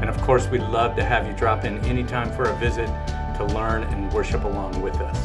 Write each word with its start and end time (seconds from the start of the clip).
and 0.00 0.08
of 0.08 0.20
course, 0.22 0.46
we'd 0.48 0.62
love 0.62 0.94
to 0.96 1.04
have 1.04 1.26
you 1.26 1.32
drop 1.34 1.64
in 1.64 1.78
anytime 1.80 2.30
for 2.30 2.44
a 2.44 2.56
visit 2.56 2.86
to 3.36 3.44
learn 3.52 3.82
and 3.82 4.12
worship 4.12 4.44
along 4.44 4.80
with 4.80 4.94
us. 4.96 5.18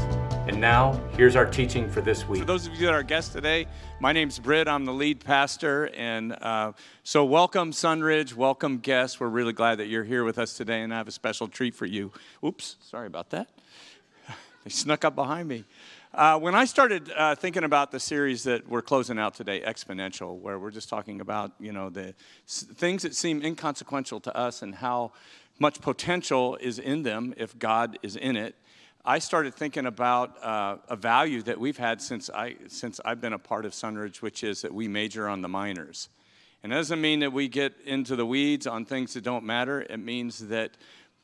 And 0.48 0.60
now, 0.60 1.00
here's 1.16 1.36
our 1.36 1.46
teaching 1.46 1.90
for 1.90 2.02
this 2.02 2.28
week. 2.28 2.42
For 2.42 2.46
those 2.46 2.68
of 2.68 2.74
you 2.74 2.88
that 2.88 2.94
are 2.94 3.04
guests 3.04 3.32
today, 3.32 3.68
my 4.00 4.12
name's 4.12 4.40
Britt. 4.40 4.68
I'm 4.68 4.84
the 4.84 4.92
lead 4.92 5.24
pastor. 5.24 5.90
And 5.96 6.34
uh, 6.34 6.74
so, 7.04 7.24
welcome, 7.24 7.72
Sunridge. 7.72 8.34
Welcome, 8.34 8.80
guests. 8.80 9.20
We're 9.20 9.30
really 9.30 9.54
glad 9.54 9.78
that 9.78 9.88
you're 9.88 10.04
here 10.04 10.24
with 10.24 10.38
us 10.38 10.54
today, 10.54 10.82
and 10.82 10.94
I 10.94 10.98
have 10.98 11.08
a 11.08 11.12
special 11.12 11.48
treat 11.48 11.76
for 11.76 11.86
you. 11.86 12.12
Oops, 12.44 12.76
sorry 12.82 13.08
about 13.08 13.30
that. 13.30 13.50
They 14.64 14.70
snuck 14.70 15.04
up 15.04 15.14
behind 15.14 15.50
me. 15.50 15.66
Uh, 16.14 16.38
when 16.38 16.54
I 16.54 16.66
started 16.66 17.12
uh, 17.18 17.34
thinking 17.34 17.64
about 17.64 17.90
the 17.90 18.00
series 18.00 18.44
that 18.44 18.70
we're 18.70 18.84
closing 18.84 19.18
out 19.18 19.34
today, 19.34 19.62
Exponential, 19.62 20.38
where 20.38 20.60
we're 20.60 20.70
just 20.70 20.88
talking 20.88 21.22
about 21.22 21.54
you 21.60 21.72
know 21.72 21.90
the 21.90 22.14
s- 22.48 22.68
things 22.76 23.02
that 23.02 23.16
seem 23.16 23.42
inconsequential 23.42 24.20
to 24.20 24.38
us 24.38 24.62
and 24.62 24.76
how 24.76 25.12
much 25.58 25.82
potential 25.82 26.56
is 26.58 26.78
in 26.78 27.02
them 27.02 27.34
if 27.36 27.58
God 27.58 27.98
is 28.04 28.16
in 28.16 28.36
it, 28.36 28.54
I 29.04 29.18
started 29.18 29.56
thinking 29.56 29.88
about 29.88 30.38
uh, 30.44 30.78
a 30.88 30.96
value 30.96 31.42
that 31.44 31.60
we've 31.60 31.78
had 31.80 32.00
since 32.00 32.30
I 32.30 32.58
since 32.68 33.02
I've 33.04 33.20
been 33.20 33.34
a 33.34 33.40
part 33.40 33.66
of 33.66 33.72
Sunridge, 33.72 34.22
which 34.22 34.44
is 34.44 34.62
that 34.62 34.72
we 34.72 34.88
major 34.88 35.28
on 35.28 35.42
the 35.42 35.50
minors. 35.50 36.10
And 36.62 36.72
it 36.72 36.76
doesn't 36.76 37.02
mean 37.02 37.22
that 37.22 37.34
we 37.34 37.48
get 37.48 37.74
into 37.86 38.16
the 38.16 38.26
weeds 38.26 38.68
on 38.68 38.86
things 38.86 39.16
that 39.16 39.24
don't 39.24 39.46
matter. 39.46 39.82
It 39.82 39.98
means 39.98 40.48
that 40.50 40.78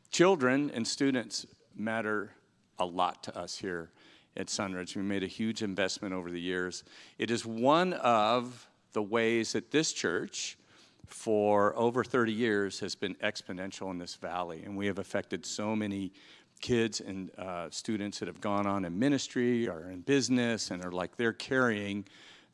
children 0.09 0.71
and 0.73 0.87
students 0.87 1.45
matter 1.75 2.31
a 2.79 2.85
lot 2.87 3.21
to 3.25 3.37
us 3.37 3.55
here 3.55 3.91
at 4.39 4.47
Sunridge. 4.47 4.95
We 4.95 5.03
made 5.03 5.21
a 5.21 5.27
huge 5.27 5.61
investment 5.61 6.13
over 6.13 6.31
the 6.31 6.39
years. 6.39 6.83
It 7.17 7.29
is 7.29 7.45
one 7.45 7.93
of 7.93 8.67
the 8.93 9.03
ways 9.03 9.51
that 9.53 9.69
this 9.69 9.91
church, 9.91 10.57
for 11.05 11.77
over 11.77 12.03
30 12.03 12.31
years, 12.31 12.79
has 12.79 12.95
been 12.95 13.15
exponential 13.15 13.91
in 13.91 13.97
this 13.97 14.15
valley. 14.15 14.63
And 14.63 14.77
we 14.77 14.87
have 14.87 14.97
affected 14.97 15.45
so 15.45 15.75
many 15.75 16.13
kids 16.61 17.01
and 17.01 17.31
uh, 17.37 17.67
students 17.69 18.19
that 18.19 18.27
have 18.27 18.41
gone 18.41 18.65
on 18.65 18.85
in 18.85 18.97
ministry 18.97 19.67
or 19.67 19.89
in 19.91 20.01
business 20.01 20.71
and 20.71 20.83
are 20.83 20.91
like 20.91 21.17
they're 21.17 21.33
carrying 21.33 22.05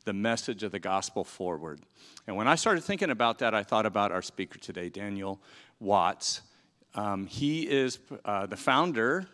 the 0.04 0.12
message 0.12 0.62
of 0.62 0.72
the 0.72 0.78
gospel 0.78 1.24
forward. 1.24 1.80
And 2.26 2.36
when 2.36 2.48
I 2.48 2.56
started 2.56 2.82
thinking 2.82 3.10
about 3.10 3.38
that, 3.38 3.54
I 3.54 3.62
thought 3.62 3.86
about 3.86 4.12
our 4.12 4.22
speaker 4.22 4.58
today, 4.58 4.88
Daniel 4.88 5.40
Watts. 5.80 6.42
Um, 6.94 7.26
he 7.26 7.62
is 7.62 7.98
uh, 8.24 8.46
the 8.46 8.56
founder 8.56 9.28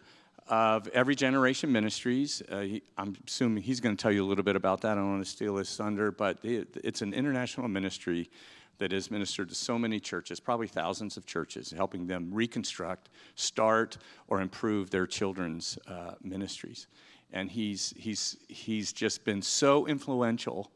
of 0.49 0.89
Every 0.89 1.15
Generation 1.15 1.71
Ministries. 1.73 2.43
Uh, 2.51 2.61
he, 2.61 2.83
I'm 2.99 3.17
assuming 3.27 3.63
he's 3.63 3.81
going 3.81 3.97
to 3.97 4.03
tell 4.03 4.13
you 4.13 4.25
a 4.25 4.29
little 4.29 4.45
bit 4.45 4.57
about 4.57 4.81
that. 4.83 4.93
I 4.93 4.95
don't 4.97 5.11
want 5.11 5.25
to 5.25 5.31
steal 5.31 5.57
his 5.57 5.75
thunder, 5.77 6.11
but 6.11 6.39
it, 6.43 6.77
it's 6.83 7.03
an 7.03 7.15
international 7.15 7.69
ministry 7.69 8.31
that 8.79 8.93
has 8.93 9.11
ministered 9.11 9.49
to 9.49 9.55
so 9.55 9.79
many 9.79 10.01
churches, 10.01 10.41
probably 10.41 10.67
thousands 10.67 11.17
of 11.17 11.25
churches, 11.27 11.71
helping 11.71 12.07
them 12.07 12.31
reconstruct, 12.33 13.11
start, 13.35 13.99
or 14.29 14.41
improve 14.41 14.91
their 14.91 15.07
children's 15.07 15.79
uh, 15.87 16.13
ministries. 16.23 16.89
And 17.33 17.51
he's, 17.51 17.95
he's, 17.97 18.37
he's 18.49 18.93
just 18.93 19.25
been 19.25 19.41
so 19.41 19.87
influential 19.87 20.71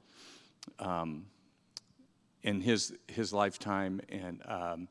um, 0.79 1.27
in 2.43 2.61
his, 2.61 2.95
his 3.09 3.33
lifetime. 3.33 4.01
And 4.09 4.41
um, 4.47 4.89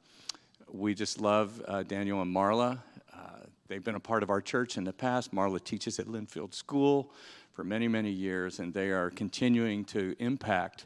we 0.71 0.93
just 0.93 1.21
love 1.21 1.61
uh, 1.67 1.83
Daniel 1.83 2.21
and 2.21 2.35
Marla. 2.35 2.79
They've 3.67 3.83
been 3.83 3.95
a 3.95 3.99
part 3.99 4.21
of 4.21 4.29
our 4.29 4.41
church 4.41 4.77
in 4.77 4.83
the 4.83 4.93
past. 4.93 5.33
Marla 5.33 5.63
teaches 5.63 5.99
at 5.99 6.05
Linfield 6.05 6.53
School 6.53 7.11
for 7.53 7.63
many, 7.63 7.87
many 7.87 8.11
years, 8.11 8.59
and 8.59 8.73
they 8.73 8.89
are 8.89 9.09
continuing 9.09 9.85
to 9.85 10.15
impact 10.19 10.85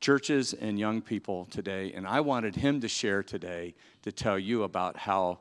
churches 0.00 0.54
and 0.54 0.78
young 0.78 1.02
people 1.02 1.46
today. 1.46 1.92
And 1.92 2.06
I 2.06 2.20
wanted 2.20 2.56
him 2.56 2.80
to 2.80 2.88
share 2.88 3.22
today 3.22 3.74
to 4.02 4.12
tell 4.12 4.38
you 4.38 4.62
about 4.62 4.96
how, 4.96 5.40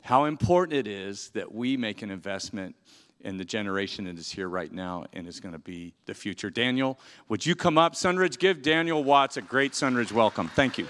how 0.00 0.24
important 0.24 0.78
it 0.78 0.86
is 0.86 1.30
that 1.30 1.52
we 1.52 1.76
make 1.76 2.02
an 2.02 2.10
investment 2.10 2.76
in 3.20 3.36
the 3.36 3.44
generation 3.44 4.06
that 4.06 4.18
is 4.18 4.30
here 4.30 4.48
right 4.48 4.72
now 4.72 5.04
and 5.12 5.28
is 5.28 5.38
going 5.38 5.52
to 5.52 5.58
be 5.58 5.94
the 6.06 6.14
future. 6.14 6.50
Daniel, 6.50 6.98
would 7.28 7.44
you 7.44 7.54
come 7.54 7.78
up? 7.78 7.94
Sunridge, 7.94 8.38
give 8.38 8.62
Daniel 8.62 9.04
Watts 9.04 9.36
a 9.36 9.42
great 9.42 9.72
Sunridge 9.72 10.12
welcome. 10.12 10.48
Thank 10.48 10.78
you. 10.78 10.88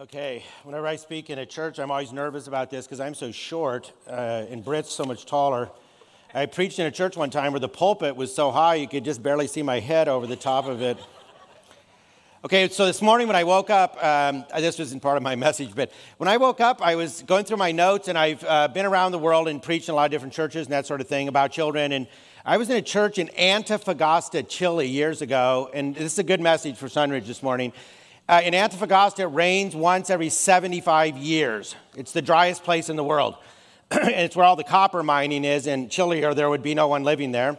Okay, 0.00 0.42
whenever 0.64 0.86
I 0.86 0.96
speak 0.96 1.28
in 1.28 1.38
a 1.40 1.44
church, 1.44 1.78
I'm 1.78 1.90
always 1.90 2.10
nervous 2.10 2.46
about 2.46 2.70
this 2.70 2.86
because 2.86 3.00
I'm 3.00 3.12
so 3.12 3.30
short 3.30 3.92
uh, 4.08 4.46
and 4.48 4.64
Britt's 4.64 4.90
so 4.90 5.04
much 5.04 5.26
taller. 5.26 5.68
I 6.32 6.46
preached 6.46 6.78
in 6.78 6.86
a 6.86 6.90
church 6.90 7.18
one 7.18 7.28
time 7.28 7.52
where 7.52 7.60
the 7.60 7.68
pulpit 7.68 8.16
was 8.16 8.34
so 8.34 8.50
high 8.50 8.76
you 8.76 8.88
could 8.88 9.04
just 9.04 9.22
barely 9.22 9.46
see 9.46 9.62
my 9.62 9.78
head 9.78 10.08
over 10.08 10.26
the 10.26 10.36
top 10.36 10.64
of 10.64 10.80
it. 10.80 10.96
Okay, 12.46 12.66
so 12.70 12.86
this 12.86 13.02
morning 13.02 13.26
when 13.26 13.36
I 13.36 13.44
woke 13.44 13.68
up, 13.68 14.02
um, 14.02 14.46
this 14.56 14.78
wasn't 14.78 15.02
part 15.02 15.18
of 15.18 15.22
my 15.22 15.36
message, 15.46 15.74
but 15.74 15.92
when 16.16 16.30
I 16.30 16.38
woke 16.38 16.62
up, 16.62 16.80
I 16.80 16.94
was 16.94 17.20
going 17.20 17.44
through 17.44 17.58
my 17.58 17.70
notes 17.70 18.08
and 18.08 18.16
I've 18.16 18.42
uh, 18.44 18.68
been 18.68 18.86
around 18.86 19.12
the 19.12 19.18
world 19.18 19.48
and 19.48 19.62
preached 19.62 19.90
in 19.90 19.92
a 19.92 19.96
lot 19.96 20.06
of 20.06 20.12
different 20.12 20.32
churches 20.32 20.66
and 20.66 20.72
that 20.72 20.86
sort 20.86 21.02
of 21.02 21.08
thing 21.08 21.28
about 21.28 21.52
children. 21.52 21.92
And 21.92 22.06
I 22.46 22.56
was 22.56 22.70
in 22.70 22.76
a 22.78 22.82
church 22.82 23.18
in 23.18 23.26
Antofagasta, 23.38 24.48
Chile 24.48 24.86
years 24.86 25.20
ago, 25.20 25.68
and 25.74 25.94
this 25.94 26.14
is 26.14 26.18
a 26.18 26.24
good 26.24 26.40
message 26.40 26.78
for 26.78 26.86
Sunridge 26.86 27.26
this 27.26 27.42
morning. 27.42 27.74
Uh, 28.30 28.40
in 28.44 28.54
Antofagasta, 28.54 29.18
it 29.18 29.26
rains 29.26 29.74
once 29.74 30.08
every 30.08 30.28
75 30.28 31.16
years. 31.16 31.74
It's 31.96 32.12
the 32.12 32.22
driest 32.22 32.62
place 32.62 32.88
in 32.88 32.94
the 32.94 33.02
world. 33.02 33.34
it's 33.90 34.36
where 34.36 34.46
all 34.46 34.54
the 34.54 34.62
copper 34.62 35.02
mining 35.02 35.44
is 35.44 35.66
in 35.66 35.88
Chile, 35.88 36.24
or 36.24 36.32
there 36.32 36.48
would 36.48 36.62
be 36.62 36.72
no 36.72 36.86
one 36.86 37.02
living 37.02 37.32
there. 37.32 37.58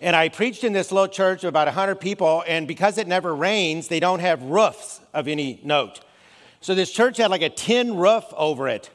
And 0.00 0.16
I 0.16 0.28
preached 0.28 0.64
in 0.64 0.72
this 0.72 0.90
little 0.90 1.06
church 1.06 1.44
of 1.44 1.48
about 1.48 1.68
100 1.68 2.00
people, 2.00 2.42
and 2.48 2.66
because 2.66 2.98
it 2.98 3.06
never 3.06 3.32
rains, 3.32 3.86
they 3.86 4.00
don't 4.00 4.18
have 4.18 4.42
roofs 4.42 4.98
of 5.14 5.28
any 5.28 5.60
note. 5.62 6.00
So 6.60 6.74
this 6.74 6.90
church 6.90 7.18
had 7.18 7.30
like 7.30 7.42
a 7.42 7.48
tin 7.48 7.94
roof 7.94 8.24
over 8.36 8.66
it. 8.66 8.90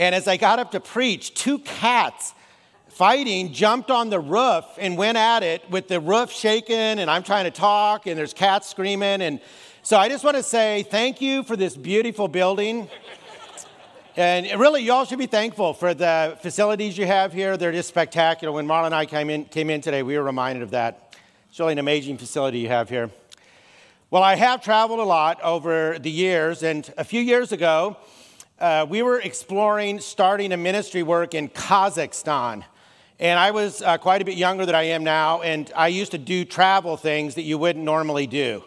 And 0.00 0.16
as 0.16 0.26
I 0.26 0.36
got 0.36 0.58
up 0.58 0.72
to 0.72 0.80
preach, 0.80 1.32
two 1.34 1.60
cats 1.60 2.34
fighting 2.88 3.52
jumped 3.52 3.88
on 3.88 4.10
the 4.10 4.18
roof 4.18 4.64
and 4.78 4.98
went 4.98 5.16
at 5.16 5.44
it 5.44 5.62
with 5.70 5.86
the 5.86 6.00
roof 6.00 6.32
shaking, 6.32 6.74
and 6.74 7.08
I'm 7.08 7.22
trying 7.22 7.44
to 7.44 7.52
talk, 7.52 8.08
and 8.08 8.18
there's 8.18 8.34
cats 8.34 8.68
screaming. 8.68 9.22
And 9.22 9.40
so 9.82 9.96
I 9.96 10.08
just 10.10 10.24
want 10.24 10.36
to 10.36 10.42
say 10.42 10.82
thank 10.82 11.22
you 11.22 11.42
for 11.42 11.56
this 11.56 11.74
beautiful 11.74 12.28
building. 12.28 12.88
And 14.14 14.60
really, 14.60 14.82
you 14.82 14.92
all 14.92 15.06
should 15.06 15.18
be 15.18 15.26
thankful 15.26 15.72
for 15.72 15.94
the 15.94 16.36
facilities 16.42 16.98
you 16.98 17.06
have 17.06 17.32
here. 17.32 17.56
They're 17.56 17.72
just 17.72 17.88
spectacular. 17.88 18.52
When 18.52 18.66
Marla 18.66 18.86
and 18.86 18.94
I 18.94 19.06
came 19.06 19.30
in, 19.30 19.46
came 19.46 19.70
in 19.70 19.80
today, 19.80 20.02
we 20.02 20.18
were 20.18 20.24
reminded 20.24 20.62
of 20.62 20.72
that. 20.72 21.16
It's 21.48 21.58
really 21.58 21.72
an 21.72 21.78
amazing 21.78 22.18
facility 22.18 22.58
you 22.58 22.68
have 22.68 22.90
here. 22.90 23.10
Well, 24.10 24.22
I 24.22 24.34
have 24.34 24.62
traveled 24.62 24.98
a 24.98 25.04
lot 25.04 25.40
over 25.42 25.98
the 25.98 26.10
years, 26.10 26.62
and 26.62 26.92
a 26.98 27.04
few 27.04 27.22
years 27.22 27.52
ago, 27.52 27.96
uh, 28.58 28.84
we 28.86 29.02
were 29.02 29.20
exploring 29.20 30.00
starting 30.00 30.52
a 30.52 30.58
ministry 30.58 31.02
work 31.02 31.32
in 31.32 31.48
Kazakhstan. 31.48 32.64
And 33.18 33.38
I 33.38 33.50
was 33.52 33.80
uh, 33.80 33.96
quite 33.96 34.20
a 34.20 34.24
bit 34.26 34.36
younger 34.36 34.66
than 34.66 34.74
I 34.74 34.82
am 34.82 35.04
now, 35.04 35.40
and 35.40 35.72
I 35.74 35.88
used 35.88 36.10
to 36.10 36.18
do 36.18 36.44
travel 36.44 36.98
things 36.98 37.36
that 37.36 37.42
you 37.42 37.56
wouldn't 37.56 37.84
normally 37.84 38.26
do. 38.26 38.64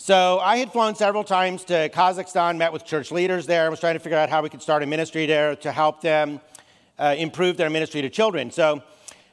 So 0.00 0.38
I 0.38 0.58
had 0.58 0.70
flown 0.70 0.94
several 0.94 1.24
times 1.24 1.64
to 1.64 1.88
Kazakhstan, 1.88 2.56
met 2.56 2.72
with 2.72 2.84
church 2.84 3.10
leaders 3.10 3.46
there, 3.46 3.68
was 3.68 3.80
trying 3.80 3.94
to 3.94 3.98
figure 3.98 4.16
out 4.16 4.28
how 4.28 4.42
we 4.42 4.48
could 4.48 4.62
start 4.62 4.84
a 4.84 4.86
ministry 4.86 5.26
there 5.26 5.56
to 5.56 5.72
help 5.72 6.02
them 6.02 6.40
uh, 7.00 7.16
improve 7.18 7.56
their 7.56 7.68
ministry 7.68 8.00
to 8.02 8.08
children. 8.08 8.52
So 8.52 8.80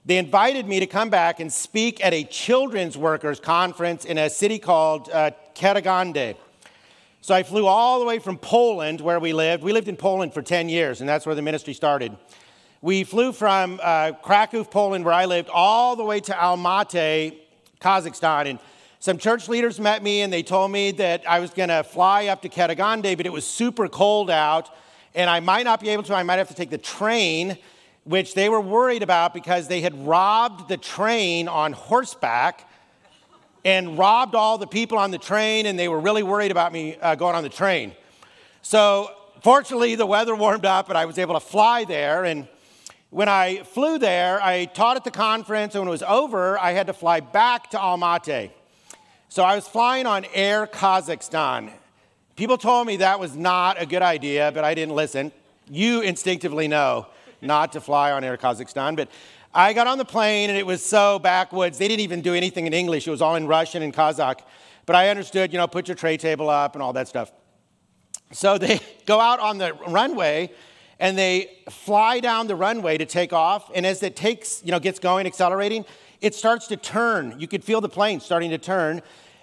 they 0.07 0.17
invited 0.17 0.67
me 0.67 0.79
to 0.79 0.88
come 0.88 1.12
back 1.12 1.39
and 1.39 1.53
speak 1.53 2.03
at 2.03 2.15
a 2.15 2.23
children's 2.23 2.97
workers 2.97 3.39
conference 3.39 4.06
in 4.06 4.17
a 4.17 4.27
city 4.27 4.57
called 4.57 5.07
uh, 5.13 5.31
Karaganda. 5.53 6.35
So 7.21 7.35
I 7.35 7.44
flew 7.44 7.67
all 7.67 8.00
the 8.00 8.06
way 8.06 8.17
from 8.17 8.39
Poland, 8.39 9.01
where 9.01 9.19
we 9.19 9.33
lived. 9.33 9.62
We 9.62 9.71
lived 9.71 9.88
in 9.88 9.95
Poland 9.95 10.33
for 10.33 10.41
10 10.41 10.67
years, 10.67 11.00
and 11.00 11.07
that's 11.07 11.27
where 11.27 11.35
the 11.35 11.44
ministry 11.44 11.75
started. 11.75 12.17
We 12.81 13.03
flew 13.03 13.33
from 13.33 13.79
uh, 13.83 14.13
Krakow, 14.23 14.63
Poland, 14.63 15.06
where 15.06 15.13
I 15.13 15.25
lived, 15.25 15.47
all 15.53 15.95
the 15.95 16.03
way 16.03 16.21
to 16.21 16.33
Almaty, 16.33 17.38
Kazakhstan. 17.79 18.50
And 18.50 18.59
some 19.06 19.19
church 19.19 19.48
leaders 19.48 19.80
met 19.80 20.02
me 20.02 20.22
and 20.22 20.34
they 20.34 20.42
told 20.42 20.72
me 20.72 20.90
that 20.90 21.30
I 21.30 21.40
was 21.40 21.52
going 21.52 21.69
to 21.69 21.84
fly 21.84 22.25
up 22.25 22.42
to 22.42 22.50
Karaganda, 22.50 23.16
but 23.16 23.28
it 23.28 23.31
was 23.31 23.46
super 23.46 23.88
cold 23.88 24.31
out 24.31 24.72
and 25.13 25.30
I 25.30 25.42
might 25.42 25.62
not 25.62 25.80
be 25.80 25.90
able 25.90 26.02
to. 26.02 26.16
I 26.16 26.24
might 26.24 26.38
have 26.38 26.48
to 26.48 26.56
take 26.56 26.72
the 26.72 26.80
train, 26.80 27.56
which 28.06 28.34
they 28.34 28.50
were 28.50 28.60
worried 28.60 29.04
about 29.04 29.36
because 29.36 29.68
they 29.68 29.81
had 29.81 30.07
robbed 30.07 30.69
the 30.69 30.78
train 30.78 31.48
on 31.48 31.72
horseback 31.74 32.68
and 33.63 33.96
robbed 33.96 34.34
all 34.34 34.57
the 34.57 34.66
people 34.66 34.98
on 34.98 35.12
the 35.12 35.19
train, 35.19 35.68
and 35.68 35.78
they 35.78 35.88
were 35.88 36.00
really 36.00 36.24
worried 36.24 36.50
about 36.50 36.74
me 36.74 36.96
uh, 36.96 37.13
going 37.13 37.36
on 37.36 37.44
the 37.44 37.50
train. 37.50 37.94
So, 38.63 39.12
fortunately, 39.44 39.94
the 39.94 40.08
weather 40.08 40.36
warmed 40.36 40.66
up, 40.66 40.90
and 40.90 40.98
I 40.98 41.06
was 41.06 41.19
able 41.19 41.36
to 41.36 41.40
fly 41.40 41.84
there. 41.84 42.25
And 42.25 42.48
when 43.12 43.30
I 43.30 43.62
flew 43.66 44.00
there, 44.00 44.42
I 44.42 44.66
taught 44.66 44.98
at 44.98 45.04
the 45.04 45.12
conference, 45.12 45.75
and 45.75 45.84
when 45.84 45.90
it 45.90 45.92
was 45.92 46.01
over, 46.01 46.58
I 46.58 46.72
had 46.72 46.88
to 46.88 46.94
fly 46.94 47.19
back 47.19 47.69
to 47.69 47.78
Almaty. 47.78 48.50
So, 49.30 49.44
I 49.44 49.56
was 49.56 49.68
flying 49.68 50.06
on 50.06 50.25
Air 50.33 50.68
Kazakhstan. 50.68 51.72
People 52.36 52.57
told 52.57 52.88
me 52.88 52.98
that 52.98 53.19
was 53.19 53.36
not 53.36 53.81
a 53.81 53.86
good 53.86 54.01
idea, 54.01 54.51
but 54.54 54.63
I 54.63 54.74
didn't 54.74 54.95
listen. 54.95 55.31
You 55.69 56.01
instinctively 56.01 56.68
know 56.68 57.07
not 57.42 57.72
to 57.74 57.81
fly 57.81 58.12
on 58.12 58.24
Air 58.24 58.38
Kazakhstan, 58.38 58.95
but 58.95 59.10
I 59.54 59.72
got 59.72 59.88
on 59.88 59.98
the 59.98 60.06
plane 60.06 60.50
and 60.50 60.60
it 60.60 60.66
was 60.66 60.83
so 60.83 61.18
backwoods. 61.18 61.77
They 61.77 61.88
didn't 61.88 62.01
even 62.01 62.22
do 62.22 62.33
anything 62.33 62.68
in 62.68 62.74
English. 62.74 63.07
It 63.07 63.12
was 63.12 63.22
all 63.22 63.36
in 63.36 63.48
Russian 63.48 63.83
and 63.83 63.94
Kazakh. 63.94 64.42
But 64.86 64.98
I 64.98 65.10
understood, 65.10 65.54
you 65.54 65.57
know, 65.57 65.66
put 65.66 65.88
your 65.88 65.95
tray 65.95 66.18
table 66.18 66.50
up 66.50 66.75
and 66.75 66.83
all 66.83 66.92
that 66.94 67.07
stuff. 67.07 67.31
So 68.33 68.57
they 68.57 68.80
go 69.06 69.19
out 69.19 69.39
on 69.39 69.57
the 69.57 69.74
runway 69.88 70.51
and 71.00 71.18
they 71.18 71.57
fly 71.69 72.19
down 72.19 72.48
the 72.48 72.56
runway 72.56 72.98
to 72.98 73.06
take 73.06 73.31
off. 73.31 73.72
And 73.74 73.86
as 73.86 74.04
it 74.04 74.18
takes, 74.18 74.62
you 74.66 74.72
know, 74.72 74.80
gets 74.80 75.00
going, 75.00 75.25
accelerating, 75.25 75.86
it 76.21 76.35
starts 76.35 76.67
to 76.67 76.77
turn. 76.77 77.35
You 77.39 77.47
could 77.47 77.63
feel 77.63 77.81
the 77.81 77.89
plane 77.89 78.19
starting 78.19 78.51
to 78.51 78.57
turn. 78.57 79.01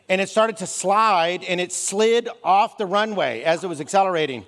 And 0.08 0.20
it 0.20 0.28
started 0.28 0.56
to 0.58 0.66
slide 0.66 1.44
and 1.44 1.60
it 1.60 1.72
slid 1.72 2.28
off 2.42 2.76
the 2.76 2.86
runway 2.86 3.42
as 3.42 3.64
it 3.64 3.68
was 3.68 3.80
accelerating. 3.80 4.44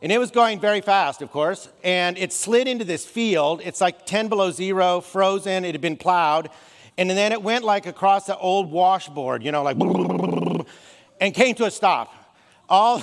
And 0.00 0.12
it 0.12 0.18
was 0.18 0.30
going 0.30 0.60
very 0.60 0.80
fast, 0.80 1.22
of 1.22 1.30
course, 1.32 1.68
and 1.82 2.16
it 2.18 2.32
slid 2.32 2.68
into 2.68 2.84
this 2.84 3.04
field. 3.04 3.60
It's 3.64 3.80
like 3.80 4.06
10 4.06 4.28
below 4.28 4.50
zero, 4.52 5.00
frozen, 5.00 5.64
it 5.64 5.72
had 5.72 5.80
been 5.80 5.96
plowed. 5.96 6.50
And 6.96 7.10
then 7.10 7.32
it 7.32 7.42
went 7.42 7.64
like 7.64 7.86
across 7.86 8.26
the 8.26 8.36
old 8.36 8.70
washboard, 8.70 9.42
you 9.42 9.50
know, 9.50 9.62
like, 9.62 9.76
and 11.20 11.34
came 11.34 11.54
to 11.56 11.64
a 11.64 11.70
stop. 11.70 12.12
All, 12.68 13.02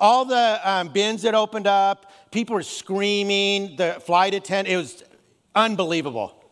all 0.00 0.24
the 0.24 0.60
um, 0.64 0.88
bins 0.88 1.22
that 1.22 1.34
opened 1.34 1.66
up, 1.66 2.10
people 2.32 2.54
were 2.54 2.62
screaming, 2.62 3.76
the 3.76 4.00
flight 4.04 4.34
attendant, 4.34 4.68
it 4.68 4.76
was 4.76 5.04
unbelievable. 5.54 6.43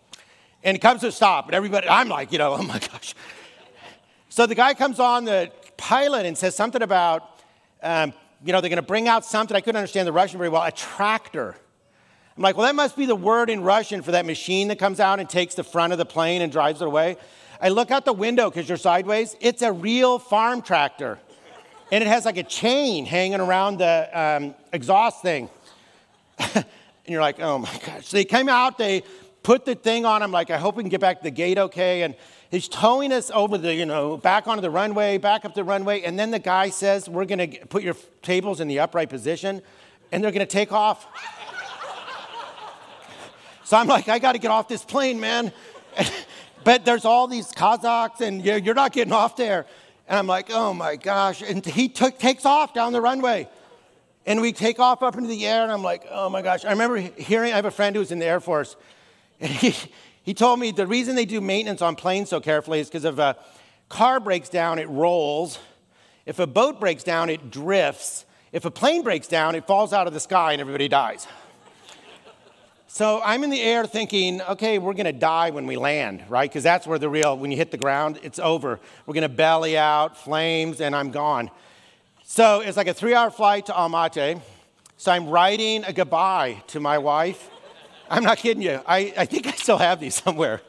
And 0.65 0.77
it 0.77 0.81
comes 0.81 1.01
to 1.01 1.09
a 1.09 1.13
stop, 1.13 1.47
and 1.47 1.55
everybody, 1.55 1.89
I'm 1.89 2.09
like, 2.09 2.33
you 2.33 2.39
know, 2.39 2.53
oh 2.59 2.63
my 2.63 2.79
gosh. 2.79 3.15
So 4.29 4.47
the 4.47 4.55
guy 4.55 4.75
comes 4.75 5.01
on, 5.01 5.25
the 5.25 5.51
pilot, 5.77 6.27
and 6.27 6.37
says 6.39 6.55
something 6.55 6.83
about 6.83 7.29
um, 7.83 8.13
you 8.45 8.53
know, 8.53 8.61
they're 8.61 8.71
going 8.71 8.77
to 8.77 8.83
bring 8.83 9.09
out 9.09 9.25
something. 9.25 9.57
I 9.57 9.61
couldn't 9.61 9.77
understand 9.77 10.09
the 10.09 10.13
Russian 10.13 10.39
very 10.39 10.49
well, 10.49 10.63
a 10.63 10.73
tractor. 10.73 11.57
I'm 12.37 12.43
like, 12.43 12.57
well, 12.57 12.67
that 12.67 12.75
must 12.75 12.97
be 12.97 13.07
the 13.07 13.17
word 13.17 13.51
in 13.51 13.63
Russian 13.63 14.03
for 14.03 14.13
that 14.13 14.27
machine 14.27 14.69
that 14.69 14.79
comes 14.79 15.01
out 15.01 15.21
and 15.21 15.29
takes 15.29 15.55
the 15.55 15.65
front 15.65 15.93
of 15.93 15.99
the 15.99 16.07
plane 16.07 16.43
and 16.43 16.51
drives 16.51 16.81
it 16.81 16.87
away. 16.87 17.17
I 17.61 17.69
look 17.69 17.91
out 17.91 18.05
the 18.05 18.13
window 18.13 18.51
because 18.51 18.69
you're 18.69 18.79
sideways. 18.79 19.37
It's 19.41 19.63
a 19.63 19.71
real 19.71 20.19
farm 20.19 20.63
tractor. 20.63 21.19
And 21.93 22.03
it 22.03 22.07
has 22.07 22.25
like 22.25 22.39
a 22.39 22.43
chain 22.43 23.05
hanging 23.05 23.41
around 23.41 23.79
the 23.79 24.09
um, 24.13 24.55
exhaust 24.73 25.23
thing. 25.23 25.51
and 26.39 26.65
you're 27.07 27.21
like, 27.21 27.39
oh 27.39 27.59
my 27.59 27.81
gosh. 27.87 28.09
So 28.09 28.17
they 28.17 28.25
came 28.25 28.49
out, 28.49 28.79
they 28.79 29.05
put 29.43 29.65
the 29.65 29.75
thing 29.75 30.05
on. 30.05 30.23
I'm 30.23 30.33
like, 30.33 30.51
I 30.51 30.59
hope 30.59 30.77
we 30.77 30.83
can 30.83 30.91
get 30.91 31.01
back 31.01 31.19
to 31.19 31.25
the 31.25 31.31
gate 31.31 31.59
okay. 31.59 32.03
And 32.03 32.15
He's 32.53 32.69
towing 32.69 33.15
us 33.15 33.31
over 33.31 33.57
the, 33.57 33.75
you 33.75 33.87
know, 33.87 34.19
back 34.19 34.47
onto 34.47 34.61
the 34.61 34.69
runway, 34.69 35.17
back 35.17 35.47
up 35.47 35.55
the 35.55 35.65
runway, 35.65 36.03
and 36.03 36.19
then 36.19 36.31
the 36.31 36.39
guy 36.39 36.69
says, 36.69 37.09
We're 37.09 37.25
gonna 37.25 37.49
put 37.49 37.83
your 37.83 37.97
tables 38.21 38.61
in 38.61 38.69
the 38.69 38.81
upright 38.81 39.09
position, 39.09 39.63
and 40.13 40.23
they're 40.23 40.33
gonna 40.33 40.45
take 40.45 40.71
off. 40.71 41.07
so 43.65 43.79
I'm 43.79 43.87
like, 43.87 44.11
I 44.11 44.19
gotta 44.19 44.39
get 44.39 44.51
off 44.51 44.69
this 44.69 44.85
plane, 44.85 45.19
man. 45.19 45.51
but 46.65 46.85
there's 46.85 47.07
all 47.07 47.27
these 47.27 47.53
Kazakhs, 47.53 48.21
and 48.21 48.45
you're 48.45 48.75
not 48.75 48.93
getting 48.93 49.15
off 49.15 49.35
there. 49.35 49.65
And 50.07 50.19
I'm 50.19 50.27
like, 50.27 50.51
oh 50.51 50.75
my 50.75 50.97
gosh. 50.97 51.41
And 51.41 51.65
he 51.65 51.89
took, 51.89 52.19
takes 52.19 52.45
off 52.45 52.75
down 52.75 52.93
the 52.93 53.01
runway. 53.01 53.49
And 54.27 54.43
we 54.43 54.53
take 54.53 54.79
off 54.79 55.03
up 55.03 55.17
into 55.17 55.31
the 55.31 55.47
air, 55.47 55.63
and 55.63 55.73
I'm 55.73 55.83
like, 55.83 56.05
oh 56.11 56.29
my 56.29 56.43
gosh. 56.43 56.67
I 56.67 56.73
remember 56.73 56.99
hearing, 56.99 57.55
I 57.55 57.57
have 57.57 57.65
a 57.65 57.71
friend 57.71 57.97
who's 57.97 58.13
in 58.13 58.19
the 58.19 58.27
Air 58.27 58.41
Force, 58.41 58.77
and 59.43 59.51
he, 59.51 59.75
he 60.23 60.35
told 60.35 60.61
me 60.61 60.71
the 60.71 60.87
reason 60.87 61.17
they 61.17 61.25
do 61.25 61.41
maintenance 61.41 61.83
on 61.83 61.97
planes 61.97 62.31
so 62.31 62.41
carefully 62.41 62.79
is 62.79 62.89
because 62.89 63.05
if 63.05 63.19
a 63.19 63.37
car 63.89 64.21
breaks 64.21 64.49
down, 64.49 64.79
it 64.79 64.89
rolls. 64.89 65.59
If 66.25 66.39
a 66.39 66.47
boat 66.47 66.79
breaks 66.79 67.03
down, 67.03 67.29
it 67.29 67.51
drifts. 67.51 68.25
If 68.53 68.65
a 68.65 68.71
plane 68.71 69.03
breaks 69.03 69.27
down, 69.27 69.57
it 69.57 69.67
falls 69.67 69.93
out 69.93 70.07
of 70.07 70.15
the 70.15 70.21
sky 70.21 70.53
and 70.53 70.61
everybody 70.61 70.87
dies. 70.87 71.27
so 72.87 73.21
I'm 73.25 73.43
in 73.43 73.51
the 73.51 73.61
air 73.61 73.85
thinking, 73.85 74.41
okay, 74.43 74.79
we're 74.79 74.95
to 75.07 75.13
die 75.13 75.51
when 75.51 75.67
we 75.67 75.75
land, 75.75 76.23
right? 76.29 76.49
Because 76.49 76.63
that's 76.63 76.87
where 76.87 77.01
the 77.01 77.09
real, 77.09 77.37
when 77.37 77.51
you 77.51 77.57
hit 77.57 77.73
the 77.73 77.79
ground, 77.79 78.21
it's 78.23 78.39
over. 78.39 78.79
We're 79.07 79.15
to 79.23 79.29
belly 79.29 79.77
out, 79.77 80.17
flames, 80.17 80.81
and 80.81 80.95
I'm 80.95 81.11
gone. 81.11 81.51
So 82.23 82.61
it's 82.61 82.77
like 82.77 82.87
a 82.87 82.95
three 82.95 83.15
hour 83.15 83.31
flight 83.31 83.67
to 83.67 83.73
Almaty. 83.73 84.41
So 84.99 85.11
I'm 85.11 85.29
writing 85.29 85.83
a 85.83 85.93
goodbye 85.93 86.63
to 86.69 86.79
my 86.79 86.99
wife 86.99 87.51
I'm 88.13 88.25
not 88.25 88.37
kidding 88.37 88.63
you. 88.63 88.79
I, 88.87 89.15
I 89.17 89.25
think 89.25 89.47
I 89.47 89.53
still 89.53 89.79
have 89.79 89.99
these 89.99 90.15
somewhere. 90.15 90.61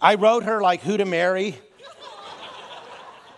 I 0.00 0.14
wrote 0.14 0.44
her 0.44 0.62
like 0.62 0.80
who 0.80 0.96
to 0.96 1.04
marry 1.04 1.54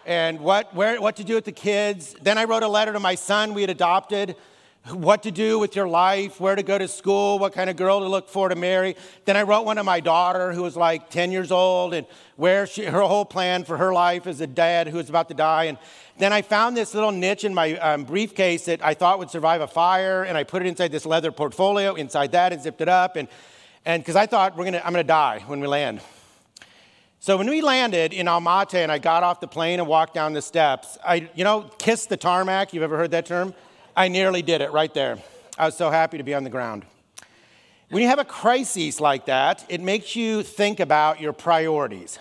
and 0.06 0.38
what, 0.38 0.72
where, 0.76 1.00
what 1.00 1.16
to 1.16 1.24
do 1.24 1.34
with 1.34 1.44
the 1.44 1.50
kids. 1.50 2.14
Then 2.22 2.38
I 2.38 2.44
wrote 2.44 2.62
a 2.62 2.68
letter 2.68 2.92
to 2.92 3.00
my 3.00 3.16
son 3.16 3.54
we 3.54 3.62
had 3.62 3.70
adopted, 3.70 4.36
what 4.90 5.22
to 5.24 5.30
do 5.30 5.58
with 5.58 5.76
your 5.76 5.88
life, 5.88 6.40
where 6.40 6.56
to 6.56 6.62
go 6.62 6.78
to 6.78 6.88
school, 6.88 7.38
what 7.38 7.52
kind 7.52 7.68
of 7.70 7.76
girl 7.76 8.00
to 8.00 8.08
look 8.08 8.28
for 8.28 8.48
to 8.48 8.54
marry. 8.54 8.96
Then 9.24 9.36
I 9.36 9.42
wrote 9.42 9.64
one 9.64 9.76
to 9.76 9.84
my 9.84 10.00
daughter 10.00 10.52
who 10.52 10.62
was 10.62 10.76
like 10.76 11.10
10 11.10 11.32
years 11.32 11.50
old 11.52 11.94
and 11.94 12.06
where 12.36 12.66
she, 12.66 12.84
her 12.84 13.00
whole 13.02 13.24
plan 13.24 13.64
for 13.64 13.76
her 13.76 13.92
life 13.92 14.26
as 14.26 14.40
a 14.40 14.46
dad 14.46 14.88
who 14.88 14.96
was 14.96 15.08
about 15.08 15.28
to 15.28 15.34
die. 15.34 15.64
And 15.64 15.78
then 16.18 16.32
I 16.32 16.42
found 16.42 16.76
this 16.76 16.94
little 16.94 17.12
niche 17.12 17.44
in 17.44 17.54
my 17.54 17.76
um, 17.78 18.04
briefcase 18.04 18.64
that 18.64 18.84
I 18.84 18.94
thought 18.94 19.18
would 19.18 19.30
survive 19.30 19.60
a 19.60 19.68
fire, 19.68 20.24
and 20.24 20.36
I 20.36 20.44
put 20.44 20.62
it 20.62 20.66
inside 20.66 20.90
this 20.90 21.06
leather 21.06 21.30
portfolio, 21.30 21.94
inside 21.94 22.32
that, 22.32 22.52
and 22.52 22.60
zipped 22.60 22.80
it 22.80 22.88
up. 22.88 23.16
And 23.16 23.28
and 23.88 24.02
because 24.02 24.16
I 24.16 24.26
thought 24.26 24.54
we're 24.54 24.64
gonna, 24.64 24.82
I'm 24.84 24.92
gonna 24.92 25.02
die 25.02 25.42
when 25.46 25.60
we 25.60 25.66
land. 25.66 26.02
So 27.20 27.36
when 27.36 27.48
we 27.48 27.62
landed 27.62 28.12
in 28.12 28.26
Almaty 28.26 28.74
and 28.74 28.92
I 28.92 28.98
got 28.98 29.22
off 29.22 29.40
the 29.40 29.48
plane 29.48 29.80
and 29.80 29.88
walked 29.88 30.14
down 30.14 30.34
the 30.34 30.42
steps, 30.42 30.98
I, 31.04 31.28
you 31.34 31.42
know, 31.42 31.62
kissed 31.78 32.08
the 32.10 32.16
tarmac. 32.16 32.74
You've 32.74 32.82
ever 32.82 32.96
heard 32.96 33.12
that 33.12 33.26
term? 33.26 33.54
I 33.98 34.06
nearly 34.06 34.42
did 34.42 34.60
it 34.60 34.70
right 34.70 34.94
there. 34.94 35.18
I 35.58 35.66
was 35.66 35.76
so 35.76 35.90
happy 35.90 36.18
to 36.18 36.22
be 36.22 36.32
on 36.32 36.44
the 36.44 36.50
ground. 36.50 36.86
When 37.90 38.00
you 38.00 38.08
have 38.08 38.20
a 38.20 38.24
crisis 38.24 39.00
like 39.00 39.26
that, 39.26 39.66
it 39.68 39.80
makes 39.80 40.14
you 40.14 40.44
think 40.44 40.78
about 40.78 41.20
your 41.20 41.32
priorities. 41.32 42.20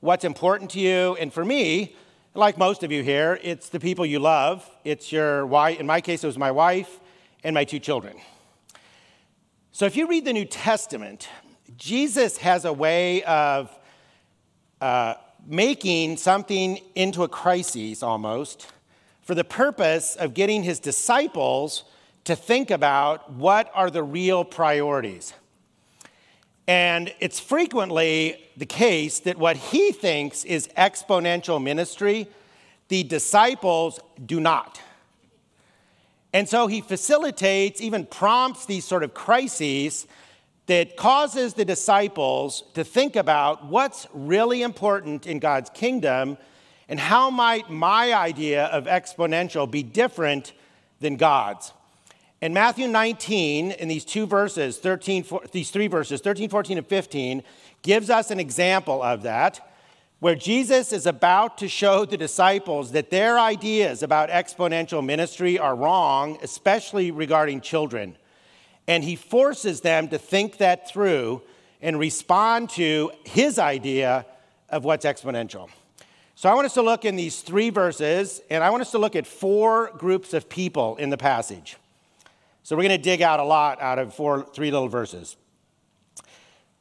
What's 0.00 0.22
important 0.22 0.72
to 0.72 0.80
you, 0.80 1.16
and 1.18 1.32
for 1.32 1.46
me, 1.46 1.96
like 2.34 2.58
most 2.58 2.82
of 2.82 2.92
you 2.92 3.02
here, 3.02 3.40
it's 3.42 3.70
the 3.70 3.80
people 3.80 4.04
you 4.04 4.18
love. 4.18 4.68
It's 4.84 5.10
your 5.10 5.46
wife, 5.46 5.80
in 5.80 5.86
my 5.86 6.02
case, 6.02 6.24
it 6.24 6.26
was 6.26 6.36
my 6.36 6.50
wife 6.50 7.00
and 7.42 7.54
my 7.54 7.64
two 7.64 7.78
children. 7.78 8.18
So 9.70 9.86
if 9.86 9.96
you 9.96 10.06
read 10.06 10.26
the 10.26 10.34
New 10.34 10.44
Testament, 10.44 11.26
Jesus 11.74 12.36
has 12.36 12.66
a 12.66 12.72
way 12.72 13.22
of 13.22 13.74
uh, 14.82 15.14
making 15.46 16.18
something 16.18 16.80
into 16.94 17.22
a 17.22 17.28
crisis 17.28 18.02
almost 18.02 18.66
for 19.22 19.34
the 19.34 19.44
purpose 19.44 20.16
of 20.16 20.34
getting 20.34 20.62
his 20.62 20.78
disciples 20.78 21.84
to 22.24 22.36
think 22.36 22.70
about 22.70 23.32
what 23.32 23.70
are 23.74 23.90
the 23.90 24.02
real 24.02 24.44
priorities. 24.44 25.32
And 26.68 27.12
it's 27.18 27.40
frequently 27.40 28.36
the 28.56 28.66
case 28.66 29.20
that 29.20 29.36
what 29.36 29.56
he 29.56 29.92
thinks 29.92 30.44
is 30.44 30.68
exponential 30.76 31.62
ministry, 31.62 32.28
the 32.88 33.02
disciples 33.02 33.98
do 34.24 34.38
not. 34.38 34.80
And 36.32 36.48
so 36.48 36.66
he 36.66 36.80
facilitates, 36.80 37.80
even 37.80 38.06
prompts 38.06 38.66
these 38.66 38.84
sort 38.84 39.02
of 39.02 39.12
crises 39.12 40.06
that 40.66 40.96
causes 40.96 41.54
the 41.54 41.64
disciples 41.64 42.62
to 42.74 42.84
think 42.84 43.16
about 43.16 43.66
what's 43.66 44.06
really 44.14 44.62
important 44.62 45.26
in 45.26 45.40
God's 45.40 45.68
kingdom 45.70 46.38
and 46.88 46.98
how 46.98 47.30
might 47.30 47.70
my 47.70 48.12
idea 48.12 48.66
of 48.66 48.84
exponential 48.84 49.70
be 49.70 49.82
different 49.82 50.52
than 51.00 51.16
God's. 51.16 51.72
In 52.40 52.52
Matthew 52.52 52.88
19, 52.88 53.70
in 53.70 53.88
these 53.88 54.04
two 54.04 54.26
verses, 54.26 54.78
13, 54.78 55.24
these 55.52 55.70
three 55.70 55.86
verses, 55.86 56.20
13, 56.20 56.48
14, 56.48 56.78
and 56.78 56.86
15, 56.86 57.42
gives 57.82 58.10
us 58.10 58.30
an 58.30 58.40
example 58.40 59.00
of 59.02 59.22
that, 59.22 59.68
where 60.18 60.34
Jesus 60.34 60.92
is 60.92 61.06
about 61.06 61.58
to 61.58 61.68
show 61.68 62.04
the 62.04 62.16
disciples 62.16 62.92
that 62.92 63.10
their 63.10 63.38
ideas 63.38 64.02
about 64.02 64.28
exponential 64.28 65.04
ministry 65.04 65.58
are 65.58 65.74
wrong, 65.74 66.38
especially 66.42 67.10
regarding 67.10 67.60
children. 67.60 68.16
And 68.88 69.04
he 69.04 69.16
forces 69.16 69.80
them 69.80 70.08
to 70.08 70.18
think 70.18 70.58
that 70.58 70.88
through 70.88 71.42
and 71.80 71.98
respond 71.98 72.70
to 72.70 73.12
his 73.24 73.58
idea 73.58 74.26
of 74.68 74.84
what's 74.84 75.04
exponential. 75.04 75.68
So 76.42 76.48
I 76.50 76.54
want 76.54 76.64
us 76.64 76.74
to 76.74 76.82
look 76.82 77.04
in 77.04 77.14
these 77.14 77.40
three 77.40 77.70
verses, 77.70 78.40
and 78.50 78.64
I 78.64 78.70
want 78.70 78.80
us 78.80 78.90
to 78.90 78.98
look 78.98 79.14
at 79.14 79.28
four 79.28 79.92
groups 79.96 80.34
of 80.34 80.48
people 80.48 80.96
in 80.96 81.08
the 81.08 81.16
passage. 81.16 81.76
So 82.64 82.74
we're 82.74 82.82
going 82.82 82.98
to 82.98 83.04
dig 83.10 83.22
out 83.22 83.38
a 83.38 83.44
lot 83.44 83.80
out 83.80 84.00
of 84.00 84.12
four, 84.12 84.44
three 84.52 84.72
little 84.72 84.88
verses. 84.88 85.36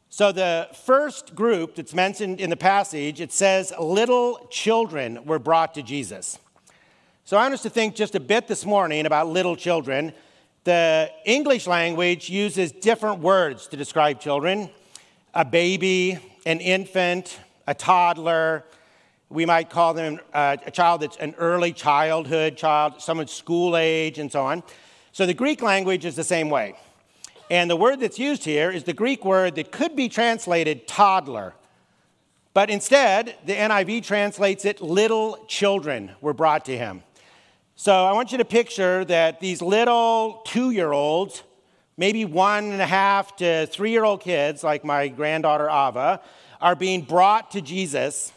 So, 0.10 0.32
the 0.32 0.68
first 0.86 1.36
group 1.36 1.76
that's 1.76 1.94
mentioned 1.94 2.42
in 2.42 2.50
the 2.50 2.58
passage, 2.58 3.22
it 3.22 3.32
says, 3.32 3.72
little 3.80 4.48
children 4.50 5.24
were 5.26 5.38
brought 5.38 5.76
to 5.76 5.84
Jesus. 5.84 6.40
So, 7.24 7.38
I 7.38 7.44
want 7.44 7.54
us 7.54 7.62
to 7.62 7.70
think 7.70 7.94
just 7.94 8.16
a 8.16 8.20
bit 8.20 8.48
this 8.48 8.66
morning 8.66 9.06
about 9.06 9.28
little 9.28 9.56
children. 9.56 10.12
The 10.64 11.12
English 11.24 11.68
language 11.68 12.32
uses 12.32 12.72
different 12.72 13.20
words 13.20 13.68
to 13.68 13.78
describe 13.78 14.20
children 14.20 14.72
a 15.36 15.46
baby, 15.46 16.18
an 16.48 16.62
infant, 16.62 17.40
a 17.68 17.76
toddler. 17.76 18.66
We 19.32 19.46
might 19.46 19.70
call 19.70 19.94
them 19.94 20.20
uh, 20.34 20.58
a 20.66 20.72
child 20.72 21.02
that's 21.02 21.16
an 21.16 21.36
early 21.38 21.72
childhood 21.72 22.58
child, 22.58 23.02
someone 23.02 23.28
school 23.28 23.78
age, 23.78 24.20
and 24.20 24.30
so 24.30 24.42
on. 24.42 24.62
So, 25.14 25.26
the 25.26 25.34
Greek 25.34 25.62
language 25.62 26.04
is 26.04 26.18
the 26.18 26.24
same 26.24 26.50
way. 26.50 26.76
And 27.50 27.70
the 27.70 27.78
word 27.78 28.02
that's 28.02 28.20
used 28.20 28.44
here 28.44 28.70
is 28.70 28.84
the 28.84 28.94
Greek 28.94 29.24
word 29.24 29.56
that 29.56 29.72
could 29.72 29.96
be 29.96 30.10
translated 30.10 30.86
toddler. 30.86 31.54
But 32.54 32.70
instead, 32.70 33.38
the 33.46 33.54
NIV 33.54 34.04
translates 34.04 34.66
it 34.66 34.82
little 34.82 35.46
children 35.48 36.12
were 36.20 36.34
brought 36.34 36.66
to 36.66 36.78
him. 36.78 37.02
So 37.76 38.06
I 38.06 38.12
want 38.12 38.34
you 38.34 38.38
to 38.38 38.46
picture 38.46 39.06
that 39.06 39.40
these 39.40 39.62
little 39.62 40.42
two 40.46 40.72
year 40.72 40.92
olds, 40.92 41.44
maybe 41.96 42.26
one 42.26 42.66
and 42.72 42.82
a 42.82 42.86
half 42.86 43.38
to 43.38 43.66
three 43.68 43.92
year 43.92 44.04
old 44.04 44.22
kids, 44.22 44.62
like 44.62 44.84
my 44.84 45.08
granddaughter 45.08 45.70
Ava, 45.70 46.22
are 46.60 46.76
being 46.76 47.02
brought 47.02 47.52
to 47.52 47.62
Jesus. 47.62 48.34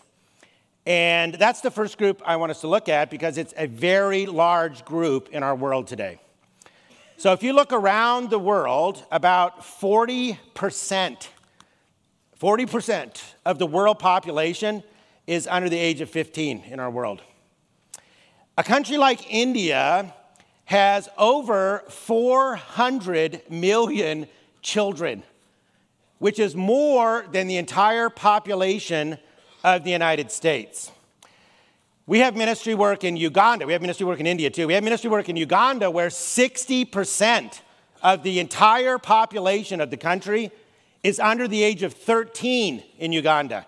And 0.86 1.34
that's 1.34 1.62
the 1.62 1.70
first 1.70 1.96
group 1.96 2.20
I 2.26 2.36
want 2.36 2.50
us 2.50 2.60
to 2.60 2.68
look 2.68 2.88
at 2.88 3.10
because 3.10 3.38
it's 3.38 3.54
a 3.56 3.66
very 3.66 4.26
large 4.26 4.84
group 4.84 5.30
in 5.30 5.42
our 5.42 5.54
world 5.54 5.86
today. 5.86 6.18
So 7.16 7.32
if 7.32 7.42
you 7.42 7.52
look 7.54 7.72
around 7.72 8.28
the 8.28 8.38
world, 8.38 9.02
about 9.10 9.60
40%, 9.60 10.36
40% 12.38 13.22
of 13.46 13.58
the 13.58 13.66
world 13.66 13.98
population 13.98 14.82
is 15.26 15.46
under 15.46 15.70
the 15.70 15.78
age 15.78 16.02
of 16.02 16.10
15 16.10 16.64
in 16.66 16.80
our 16.80 16.90
world. 16.90 17.22
A 18.58 18.62
country 18.62 18.98
like 18.98 19.32
India 19.32 20.14
has 20.66 21.08
over 21.16 21.82
400 21.88 23.42
million 23.50 24.26
children, 24.60 25.22
which 26.18 26.38
is 26.38 26.54
more 26.54 27.24
than 27.32 27.46
the 27.46 27.56
entire 27.56 28.10
population 28.10 29.18
of 29.64 29.82
the 29.82 29.90
United 29.90 30.30
States. 30.30 30.92
We 32.06 32.18
have 32.18 32.36
ministry 32.36 32.74
work 32.74 33.02
in 33.02 33.16
Uganda. 33.16 33.66
We 33.66 33.72
have 33.72 33.80
ministry 33.80 34.04
work 34.04 34.20
in 34.20 34.26
India 34.26 34.50
too. 34.50 34.66
We 34.66 34.74
have 34.74 34.84
ministry 34.84 35.08
work 35.08 35.30
in 35.30 35.36
Uganda 35.36 35.90
where 35.90 36.08
60% 36.08 37.60
of 38.02 38.22
the 38.22 38.38
entire 38.38 38.98
population 38.98 39.80
of 39.80 39.90
the 39.90 39.96
country 39.96 40.52
is 41.02 41.18
under 41.18 41.48
the 41.48 41.62
age 41.62 41.82
of 41.82 41.94
13 41.94 42.82
in 42.98 43.12
Uganda. 43.12 43.66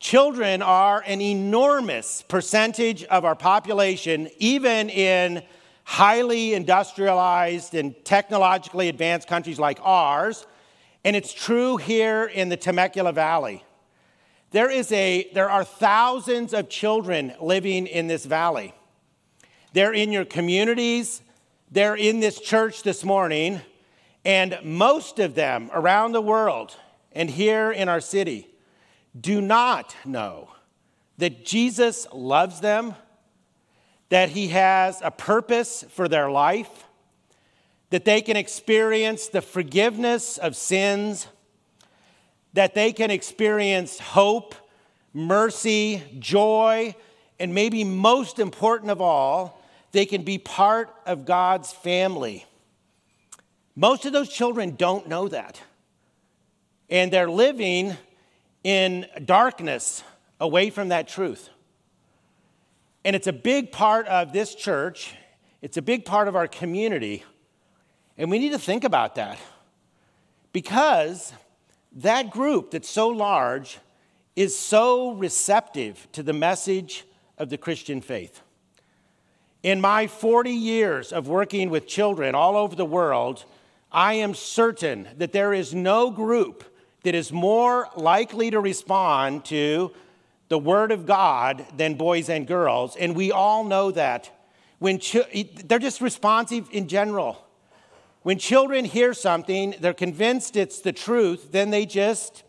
Children 0.00 0.60
are 0.60 1.04
an 1.06 1.20
enormous 1.20 2.22
percentage 2.22 3.04
of 3.04 3.24
our 3.24 3.36
population, 3.36 4.28
even 4.38 4.90
in 4.90 5.44
highly 5.84 6.54
industrialized 6.54 7.74
and 7.74 7.94
technologically 8.04 8.88
advanced 8.88 9.28
countries 9.28 9.58
like 9.60 9.78
ours. 9.82 10.46
And 11.04 11.14
it's 11.14 11.32
true 11.32 11.76
here 11.76 12.24
in 12.24 12.48
the 12.48 12.56
Temecula 12.56 13.12
Valley. 13.12 13.62
There, 14.52 14.70
is 14.70 14.90
a, 14.90 15.30
there 15.32 15.48
are 15.48 15.64
thousands 15.64 16.52
of 16.52 16.68
children 16.68 17.34
living 17.40 17.86
in 17.86 18.08
this 18.08 18.24
valley. 18.24 18.74
They're 19.72 19.92
in 19.92 20.10
your 20.10 20.24
communities, 20.24 21.22
they're 21.70 21.94
in 21.94 22.18
this 22.18 22.40
church 22.40 22.82
this 22.82 23.04
morning, 23.04 23.60
and 24.24 24.58
most 24.64 25.20
of 25.20 25.36
them 25.36 25.70
around 25.72 26.12
the 26.12 26.20
world 26.20 26.76
and 27.12 27.30
here 27.30 27.70
in 27.70 27.88
our 27.88 28.00
city 28.00 28.48
do 29.18 29.40
not 29.40 29.94
know 30.04 30.48
that 31.18 31.44
Jesus 31.44 32.08
loves 32.12 32.60
them, 32.60 32.96
that 34.08 34.30
He 34.30 34.48
has 34.48 35.00
a 35.02 35.12
purpose 35.12 35.84
for 35.90 36.08
their 36.08 36.28
life, 36.28 36.86
that 37.90 38.04
they 38.04 38.20
can 38.20 38.36
experience 38.36 39.28
the 39.28 39.42
forgiveness 39.42 40.38
of 40.38 40.56
sins 40.56 41.28
that 42.52 42.74
they 42.74 42.92
can 42.92 43.10
experience 43.10 43.98
hope, 43.98 44.54
mercy, 45.12 46.02
joy, 46.18 46.94
and 47.38 47.54
maybe 47.54 47.84
most 47.84 48.38
important 48.38 48.90
of 48.90 49.00
all, 49.00 49.62
they 49.92 50.06
can 50.06 50.22
be 50.22 50.38
part 50.38 50.94
of 51.06 51.24
God's 51.24 51.72
family. 51.72 52.44
Most 53.74 54.04
of 54.04 54.12
those 54.12 54.28
children 54.28 54.76
don't 54.76 55.08
know 55.08 55.28
that. 55.28 55.60
And 56.88 57.12
they're 57.12 57.30
living 57.30 57.96
in 58.62 59.06
darkness 59.24 60.02
away 60.40 60.70
from 60.70 60.88
that 60.88 61.08
truth. 61.08 61.48
And 63.04 63.16
it's 63.16 63.26
a 63.26 63.32
big 63.32 63.72
part 63.72 64.06
of 64.06 64.32
this 64.32 64.54
church, 64.54 65.14
it's 65.62 65.76
a 65.76 65.82
big 65.82 66.04
part 66.04 66.28
of 66.28 66.36
our 66.36 66.48
community. 66.48 67.24
And 68.18 68.30
we 68.30 68.38
need 68.38 68.52
to 68.52 68.58
think 68.58 68.84
about 68.84 69.14
that. 69.14 69.38
Because 70.52 71.32
that 71.96 72.30
group 72.30 72.70
that's 72.70 72.88
so 72.88 73.08
large 73.08 73.78
is 74.36 74.56
so 74.56 75.12
receptive 75.12 76.06
to 76.12 76.22
the 76.22 76.32
message 76.32 77.04
of 77.38 77.50
the 77.50 77.58
Christian 77.58 78.00
faith. 78.00 78.40
In 79.62 79.80
my 79.80 80.06
40 80.06 80.50
years 80.50 81.12
of 81.12 81.28
working 81.28 81.68
with 81.68 81.86
children 81.86 82.34
all 82.34 82.56
over 82.56 82.74
the 82.74 82.84
world, 82.84 83.44
I 83.92 84.14
am 84.14 84.34
certain 84.34 85.08
that 85.18 85.32
there 85.32 85.52
is 85.52 85.74
no 85.74 86.10
group 86.10 86.64
that 87.02 87.14
is 87.14 87.32
more 87.32 87.88
likely 87.96 88.50
to 88.50 88.60
respond 88.60 89.44
to 89.46 89.90
the 90.48 90.58
Word 90.58 90.92
of 90.92 91.06
God 91.06 91.64
than 91.76 91.94
boys 91.94 92.28
and 92.28 92.46
girls. 92.46 92.96
And 92.96 93.14
we 93.14 93.32
all 93.32 93.64
know 93.64 93.90
that. 93.92 94.30
When 94.78 94.98
ch- 94.98 95.18
they're 95.64 95.78
just 95.78 96.00
responsive 96.00 96.68
in 96.72 96.88
general. 96.88 97.44
When 98.22 98.38
children 98.38 98.84
hear 98.84 99.14
something, 99.14 99.74
they're 99.80 99.94
convinced 99.94 100.56
it's 100.56 100.80
the 100.80 100.92
truth, 100.92 101.52
then 101.52 101.70
they 101.70 101.86
just 101.86 102.42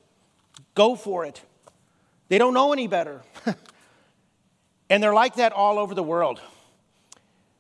go 0.75 0.96
for 0.96 1.25
it. 1.25 1.42
They 2.28 2.38
don't 2.38 2.54
know 2.54 2.74
any 2.74 2.88
better. 2.88 3.22
and 4.90 5.01
they're 5.01 5.13
like 5.13 5.36
that 5.36 5.54
all 5.54 5.80
over 5.80 5.96
the 5.96 6.04
world. 6.04 6.42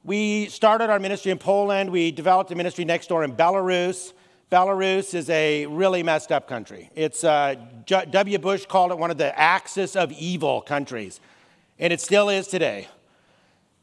We 0.03 0.47
started 0.47 0.89
our 0.89 0.99
ministry 0.99 1.31
in 1.31 1.37
Poland. 1.37 1.89
We 1.89 2.11
developed 2.11 2.51
a 2.51 2.55
ministry 2.55 2.83
next 2.83 3.07
door 3.07 3.23
in 3.23 3.33
Belarus. 3.33 4.11
Belarus 4.51 5.13
is 5.13 5.29
a 5.29 5.65
really 5.67 6.03
messed 6.03 6.33
up 6.33 6.49
country. 6.49 6.89
It's 6.95 7.23
uh, 7.23 7.55
W. 7.85 8.39
Bush 8.39 8.65
called 8.65 8.91
it 8.91 8.97
one 8.97 9.11
of 9.11 9.17
the 9.17 9.37
axis 9.39 9.95
of 9.95 10.11
evil 10.11 10.59
countries, 10.59 11.21
and 11.79 11.93
it 11.93 12.01
still 12.01 12.27
is 12.27 12.47
today. 12.47 12.89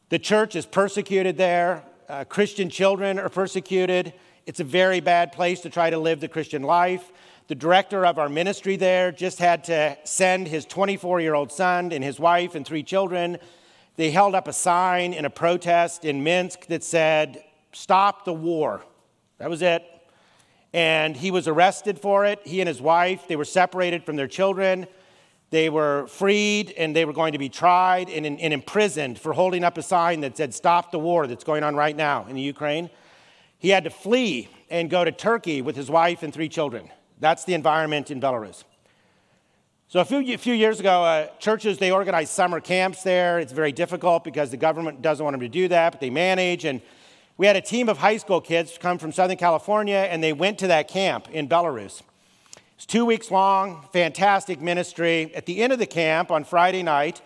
The 0.09 0.19
church 0.19 0.55
is 0.55 0.67
persecuted 0.67 1.37
there 1.37 1.83
uh, 2.09 2.23
Christian 2.23 2.69
children 2.69 3.19
are 3.19 3.29
persecuted. 3.29 4.13
It's 4.47 4.59
a 4.59 4.63
very 4.63 4.99
bad 4.99 5.31
place 5.31 5.61
to 5.61 5.69
try 5.69 5.91
to 5.91 5.99
live 5.99 6.19
the 6.19 6.27
Christian 6.27 6.63
life. 6.63 7.11
The 7.47 7.55
director 7.55 8.05
of 8.05 8.17
our 8.17 8.29
ministry 8.29 8.75
there 8.75 9.11
just 9.11 9.37
had 9.37 9.63
to 9.65 9.95
send 10.03 10.47
his 10.47 10.65
24 10.65 11.21
year 11.21 11.35
old 11.35 11.51
son 11.51 11.91
and 11.91 12.03
his 12.03 12.19
wife 12.19 12.55
and 12.55 12.65
three 12.65 12.83
children. 12.83 13.37
They 13.95 14.09
held 14.09 14.33
up 14.33 14.47
a 14.47 14.53
sign 14.53 15.13
in 15.13 15.25
a 15.25 15.29
protest 15.29 16.03
in 16.03 16.23
Minsk 16.23 16.65
that 16.67 16.83
said, 16.83 17.43
Stop 17.73 18.25
the 18.25 18.33
war. 18.33 18.83
That 19.37 19.49
was 19.49 19.61
it. 19.61 19.85
And 20.73 21.15
he 21.15 21.29
was 21.29 21.47
arrested 21.47 21.99
for 21.99 22.25
it. 22.25 22.39
He 22.43 22.59
and 22.61 22.67
his 22.67 22.81
wife, 22.81 23.27
they 23.27 23.35
were 23.35 23.45
separated 23.45 24.03
from 24.03 24.15
their 24.15 24.27
children. 24.27 24.87
They 25.51 25.69
were 25.69 26.05
freed 26.07 26.71
and 26.77 26.95
they 26.95 27.05
were 27.05 27.13
going 27.13 27.33
to 27.33 27.39
be 27.39 27.49
tried 27.49 28.09
and, 28.09 28.25
and, 28.25 28.53
imprisoned 28.53 29.17
for 29.19 29.33
holding 29.33 29.63
up 29.63 29.77
a 29.77 29.81
sign 29.81 30.21
that 30.21 30.37
said, 30.37 30.53
Stop 30.53 30.91
the 30.91 30.99
war 30.99 31.25
that's 31.25 31.43
going 31.43 31.63
on 31.63 31.75
right 31.75 31.95
now 31.95 32.25
in 32.27 32.35
the 32.35 32.41
Ukraine. 32.41 32.89
He 33.57 33.69
had 33.69 33.83
to 33.85 33.89
flee 33.89 34.49
and 34.69 34.89
go 34.89 35.03
to 35.03 35.11
Turkey 35.11 35.61
with 35.61 35.75
his 35.75 35.89
wife 35.89 36.21
and 36.21 36.31
three 36.31 36.49
children. 36.49 36.89
That's 37.19 37.45
the 37.45 37.55
environment 37.55 38.11
in 38.11 38.21
Belarus. 38.21 38.63
So, 39.87 39.99
a 39.99 40.05
few, 40.05 40.37
few 40.37 40.53
years 40.53 40.79
ago, 40.79 41.03
uh, 41.03 41.27
churches, 41.39 41.79
they 41.79 41.89
organize 41.89 42.29
summer 42.29 42.59
camps 42.59 43.01
there. 43.01 43.39
It's 43.39 43.51
very 43.51 43.71
difficult 43.71 44.23
because 44.23 44.51
the 44.51 44.57
government 44.57 45.01
doesn't 45.01 45.23
want 45.23 45.33
them 45.33 45.41
to 45.41 45.49
do 45.49 45.67
that, 45.69 45.93
but 45.93 45.99
they 45.99 46.11
manage. 46.11 46.63
And 46.63 46.79
we 47.37 47.47
had 47.47 47.55
a 47.55 47.61
team 47.61 47.89
of 47.89 47.97
high 47.97 48.17
school 48.17 48.39
kids 48.39 48.77
come 48.79 48.99
from 48.99 49.11
Southern 49.11 49.37
California, 49.37 50.07
and 50.11 50.23
they 50.23 50.31
went 50.31 50.59
to 50.59 50.67
that 50.67 50.89
camp 50.89 51.27
in 51.31 51.49
Belarus. 51.49 52.03
It's 52.79 52.85
two 52.85 53.03
weeks 53.03 53.29
long, 53.29 53.83
fantastic 53.91 54.61
ministry. 54.61 55.35
At 55.35 55.45
the 55.45 55.61
end 55.61 55.73
of 55.73 55.79
the 55.79 55.85
camp 55.85 56.31
on 56.31 56.45
Friday 56.45 56.81
night, 56.81 57.21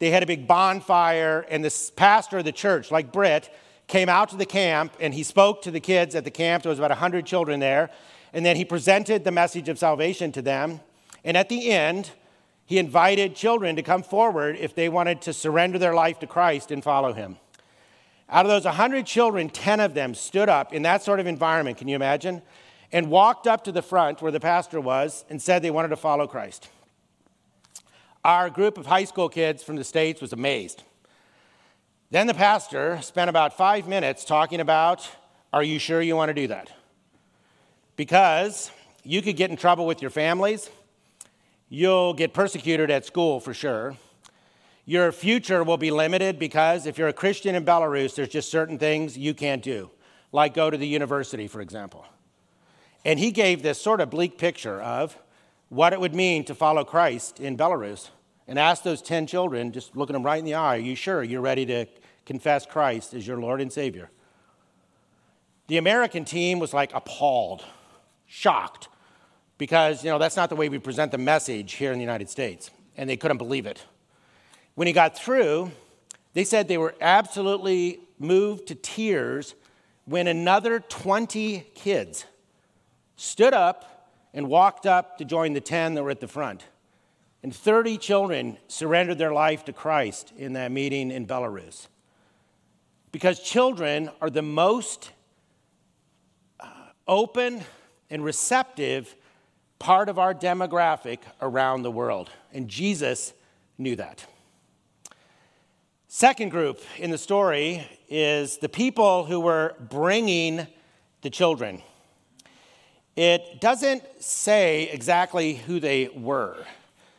they 0.00 0.10
had 0.10 0.22
a 0.22 0.26
big 0.26 0.46
bonfire, 0.46 1.46
and 1.48 1.64
the 1.64 1.90
pastor 1.96 2.36
of 2.36 2.44
the 2.44 2.52
church, 2.52 2.90
like 2.90 3.10
Britt, 3.10 3.50
came 3.86 4.10
out 4.10 4.28
to 4.28 4.36
the 4.36 4.44
camp 4.44 4.92
and 5.00 5.14
he 5.14 5.22
spoke 5.22 5.62
to 5.62 5.70
the 5.70 5.80
kids 5.80 6.14
at 6.14 6.24
the 6.24 6.30
camp. 6.30 6.62
There 6.62 6.68
was 6.68 6.78
about 6.78 6.90
100 6.90 7.24
children 7.24 7.58
there. 7.58 7.88
And 8.34 8.44
then 8.44 8.56
he 8.56 8.66
presented 8.66 9.24
the 9.24 9.30
message 9.30 9.70
of 9.70 9.78
salvation 9.78 10.30
to 10.32 10.42
them. 10.42 10.80
And 11.24 11.38
at 11.38 11.48
the 11.48 11.70
end, 11.70 12.10
he 12.66 12.76
invited 12.76 13.34
children 13.34 13.76
to 13.76 13.82
come 13.82 14.02
forward 14.02 14.56
if 14.60 14.74
they 14.74 14.90
wanted 14.90 15.22
to 15.22 15.32
surrender 15.32 15.78
their 15.78 15.94
life 15.94 16.18
to 16.18 16.26
Christ 16.26 16.70
and 16.70 16.84
follow 16.84 17.14
him. 17.14 17.38
Out 18.28 18.44
of 18.44 18.50
those 18.50 18.66
100 18.66 19.06
children, 19.06 19.48
10 19.48 19.80
of 19.80 19.94
them 19.94 20.14
stood 20.14 20.50
up 20.50 20.74
in 20.74 20.82
that 20.82 21.02
sort 21.02 21.18
of 21.18 21.26
environment. 21.26 21.78
Can 21.78 21.88
you 21.88 21.96
imagine? 21.96 22.42
And 22.92 23.10
walked 23.10 23.46
up 23.46 23.64
to 23.64 23.72
the 23.72 23.82
front 23.82 24.22
where 24.22 24.32
the 24.32 24.40
pastor 24.40 24.80
was 24.80 25.24
and 25.28 25.40
said 25.40 25.62
they 25.62 25.70
wanted 25.70 25.88
to 25.88 25.96
follow 25.96 26.26
Christ. 26.26 26.68
Our 28.24 28.50
group 28.50 28.78
of 28.78 28.86
high 28.86 29.04
school 29.04 29.28
kids 29.28 29.62
from 29.62 29.76
the 29.76 29.84
States 29.84 30.20
was 30.20 30.32
amazed. 30.32 30.82
Then 32.10 32.26
the 32.26 32.34
pastor 32.34 33.00
spent 33.02 33.28
about 33.28 33.56
five 33.56 33.86
minutes 33.86 34.24
talking 34.24 34.60
about 34.60 35.08
Are 35.52 35.62
you 35.62 35.78
sure 35.78 36.00
you 36.00 36.16
want 36.16 36.30
to 36.30 36.34
do 36.34 36.48
that? 36.48 36.70
Because 37.96 38.70
you 39.02 39.22
could 39.22 39.36
get 39.36 39.50
in 39.50 39.56
trouble 39.56 39.86
with 39.86 40.02
your 40.02 40.10
families, 40.10 40.70
you'll 41.68 42.14
get 42.14 42.32
persecuted 42.32 42.90
at 42.90 43.04
school 43.04 43.40
for 43.40 43.54
sure. 43.54 43.96
Your 44.84 45.12
future 45.12 45.64
will 45.64 45.76
be 45.76 45.90
limited 45.90 46.38
because 46.38 46.86
if 46.86 46.96
you're 46.96 47.08
a 47.08 47.12
Christian 47.12 47.54
in 47.54 47.64
Belarus, 47.64 48.14
there's 48.14 48.30
just 48.30 48.50
certain 48.50 48.78
things 48.78 49.18
you 49.18 49.34
can't 49.34 49.62
do, 49.62 49.90
like 50.32 50.54
go 50.54 50.70
to 50.70 50.78
the 50.78 50.86
university, 50.86 51.46
for 51.46 51.60
example. 51.60 52.06
And 53.08 53.18
he 53.18 53.30
gave 53.30 53.62
this 53.62 53.80
sort 53.80 54.02
of 54.02 54.10
bleak 54.10 54.36
picture 54.36 54.82
of 54.82 55.16
what 55.70 55.94
it 55.94 56.00
would 56.00 56.14
mean 56.14 56.44
to 56.44 56.54
follow 56.54 56.84
Christ 56.84 57.40
in 57.40 57.56
Belarus 57.56 58.10
and 58.46 58.58
asked 58.58 58.84
those 58.84 59.00
10 59.00 59.26
children, 59.26 59.72
just 59.72 59.96
looking 59.96 60.12
them 60.12 60.22
right 60.22 60.38
in 60.38 60.44
the 60.44 60.52
eye, 60.52 60.76
Are 60.76 60.78
you 60.78 60.94
sure 60.94 61.22
you're 61.22 61.40
ready 61.40 61.64
to 61.64 61.86
confess 62.26 62.66
Christ 62.66 63.14
as 63.14 63.26
your 63.26 63.38
Lord 63.38 63.62
and 63.62 63.72
Savior? 63.72 64.10
The 65.68 65.78
American 65.78 66.26
team 66.26 66.58
was 66.58 66.74
like 66.74 66.92
appalled, 66.92 67.64
shocked, 68.26 68.88
because, 69.56 70.04
you 70.04 70.10
know, 70.10 70.18
that's 70.18 70.36
not 70.36 70.50
the 70.50 70.56
way 70.56 70.68
we 70.68 70.78
present 70.78 71.10
the 71.10 71.16
message 71.16 71.72
here 71.76 71.92
in 71.92 71.98
the 71.98 72.04
United 72.04 72.28
States. 72.28 72.70
And 72.94 73.08
they 73.08 73.16
couldn't 73.16 73.38
believe 73.38 73.64
it. 73.64 73.86
When 74.74 74.86
he 74.86 74.92
got 74.92 75.16
through, 75.16 75.70
they 76.34 76.44
said 76.44 76.68
they 76.68 76.76
were 76.76 76.94
absolutely 77.00 78.00
moved 78.18 78.66
to 78.66 78.74
tears 78.74 79.54
when 80.04 80.26
another 80.26 80.78
20 80.78 81.70
kids 81.74 82.26
stood 83.18 83.52
up 83.52 84.08
and 84.32 84.48
walked 84.48 84.86
up 84.86 85.18
to 85.18 85.24
join 85.24 85.52
the 85.52 85.60
10 85.60 85.94
that 85.94 86.02
were 86.02 86.10
at 86.10 86.20
the 86.20 86.28
front. 86.28 86.64
And 87.42 87.54
30 87.54 87.98
children 87.98 88.58
surrendered 88.68 89.18
their 89.18 89.32
life 89.32 89.64
to 89.66 89.72
Christ 89.72 90.32
in 90.36 90.52
that 90.54 90.70
meeting 90.70 91.10
in 91.10 91.26
Belarus. 91.26 91.88
Because 93.10 93.40
children 93.40 94.10
are 94.20 94.30
the 94.30 94.42
most 94.42 95.10
uh, 96.60 96.66
open 97.06 97.62
and 98.08 98.24
receptive 98.24 99.16
part 99.78 100.08
of 100.08 100.18
our 100.18 100.34
demographic 100.34 101.18
around 101.42 101.82
the 101.82 101.90
world. 101.90 102.30
And 102.52 102.68
Jesus 102.68 103.32
knew 103.78 103.96
that. 103.96 104.24
Second 106.06 106.50
group 106.50 106.80
in 106.98 107.10
the 107.10 107.18
story 107.18 107.86
is 108.08 108.58
the 108.58 108.68
people 108.68 109.24
who 109.24 109.40
were 109.40 109.74
bringing 109.80 110.66
the 111.22 111.30
children. 111.30 111.82
It 113.18 113.60
doesn't 113.60 114.04
say 114.22 114.84
exactly 114.92 115.54
who 115.54 115.80
they 115.80 116.06
were. 116.06 116.64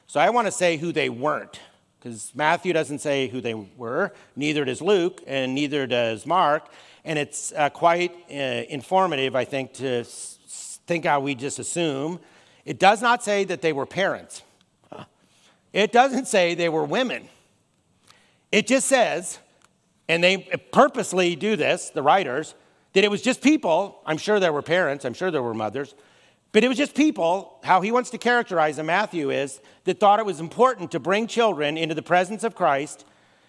So 0.08 0.22
I 0.22 0.30
want 0.30 0.48
to 0.48 0.52
say 0.52 0.78
who 0.78 0.94
they 0.94 1.10
weren't, 1.10 1.60
because 2.00 2.32
Matthew 2.34 2.72
doesn't 2.72 3.00
say 3.00 3.28
who 3.28 3.42
they 3.42 3.54
were, 3.54 4.14
neither 4.34 4.64
does 4.64 4.82
Luke, 4.82 5.22
and 5.28 5.54
neither 5.54 5.86
does 5.88 6.26
Mark. 6.26 6.72
And 7.04 7.20
it's 7.20 7.52
uh, 7.52 7.70
quite 7.70 8.16
uh, 8.32 8.34
informative, 8.34 9.36
I 9.36 9.44
think, 9.44 9.74
to 9.74 10.00
s- 10.00 10.80
think 10.88 11.04
how 11.04 11.20
we 11.20 11.36
just 11.36 11.60
assume. 11.60 12.22
It 12.64 12.80
does 12.80 13.02
not 13.02 13.22
say 13.22 13.44
that 13.44 13.62
they 13.62 13.74
were 13.74 13.86
parents, 13.86 14.42
it 15.74 15.92
doesn't 15.92 16.30
say 16.30 16.56
they 16.56 16.70
were 16.70 16.86
women. 16.86 17.28
It 18.54 18.68
just 18.68 18.88
says, 18.88 19.38
and 20.08 20.24
they 20.24 20.38
purposely 20.72 21.36
do 21.36 21.58
this, 21.58 21.90
the 21.90 22.02
writers, 22.02 22.56
that 22.94 23.04
it 23.04 23.12
was 23.12 23.22
just 23.22 23.42
people. 23.42 24.02
I'm 24.06 24.18
sure 24.18 24.40
there 24.40 24.54
were 24.54 24.62
parents, 24.62 25.06
I'm 25.06 25.14
sure 25.14 25.32
there 25.32 25.44
were 25.44 25.54
mothers, 25.54 25.96
but 26.52 26.64
it 26.64 26.68
was 26.68 26.78
just 26.78 26.96
people. 26.96 27.60
How 27.64 27.82
he 27.82 27.92
wants 27.92 28.10
to 28.12 28.18
characterize 28.18 28.78
them, 28.78 28.88
Matthew, 28.88 29.30
is 29.30 29.62
that 29.84 30.00
thought 30.00 30.20
it 30.20 30.26
was 30.26 30.40
important 30.40 30.92
to 30.92 31.00
bring 31.00 31.28
children 31.28 31.78
into 31.78 31.94
the 31.94 32.02
presence 32.02 32.44
of 32.44 32.56
Christ 32.56 33.06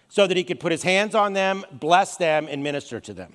so 0.09 0.27
that 0.27 0.37
he 0.37 0.43
could 0.43 0.59
put 0.59 0.71
his 0.71 0.83
hands 0.83 1.15
on 1.15 1.33
them, 1.33 1.63
bless 1.71 2.17
them, 2.17 2.47
and 2.49 2.61
minister 2.61 2.99
to 2.99 3.13
them. 3.13 3.33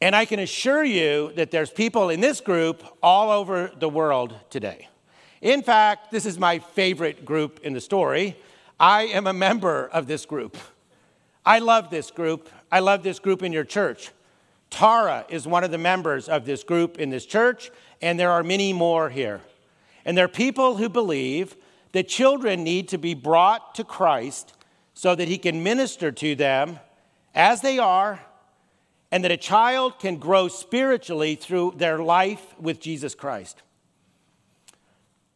And 0.00 0.16
I 0.16 0.24
can 0.24 0.40
assure 0.40 0.82
you 0.82 1.32
that 1.36 1.50
there's 1.50 1.70
people 1.70 2.10
in 2.10 2.20
this 2.20 2.40
group 2.40 2.82
all 3.02 3.30
over 3.30 3.70
the 3.78 3.88
world 3.88 4.34
today. 4.50 4.88
In 5.40 5.62
fact, 5.62 6.10
this 6.10 6.26
is 6.26 6.38
my 6.38 6.60
favorite 6.60 7.24
group 7.24 7.60
in 7.62 7.72
the 7.72 7.80
story 7.80 8.36
I 8.80 9.04
am 9.04 9.28
a 9.28 9.32
member 9.32 9.86
of 9.92 10.08
this 10.08 10.26
group. 10.26 10.56
I 11.46 11.60
love 11.60 11.90
this 11.90 12.10
group. 12.10 12.48
I 12.70 12.80
love 12.80 13.04
this 13.04 13.20
group 13.20 13.42
in 13.44 13.52
your 13.52 13.64
church. 13.64 14.10
Tara 14.72 15.26
is 15.28 15.46
one 15.46 15.64
of 15.64 15.70
the 15.70 15.78
members 15.78 16.28
of 16.30 16.46
this 16.46 16.64
group 16.64 16.98
in 16.98 17.10
this 17.10 17.26
church, 17.26 17.70
and 18.00 18.18
there 18.18 18.30
are 18.30 18.42
many 18.42 18.72
more 18.72 19.10
here. 19.10 19.42
And 20.04 20.16
there 20.16 20.24
are 20.24 20.28
people 20.28 20.78
who 20.78 20.88
believe 20.88 21.56
that 21.92 22.08
children 22.08 22.64
need 22.64 22.88
to 22.88 22.98
be 22.98 23.12
brought 23.12 23.74
to 23.74 23.84
Christ 23.84 24.54
so 24.94 25.14
that 25.14 25.28
he 25.28 25.36
can 25.36 25.62
minister 25.62 26.10
to 26.10 26.34
them 26.34 26.80
as 27.34 27.60
they 27.60 27.78
are, 27.78 28.20
and 29.10 29.22
that 29.24 29.30
a 29.30 29.36
child 29.36 29.98
can 29.98 30.16
grow 30.16 30.48
spiritually 30.48 31.34
through 31.34 31.74
their 31.76 31.98
life 31.98 32.58
with 32.58 32.80
Jesus 32.80 33.14
Christ. 33.14 33.62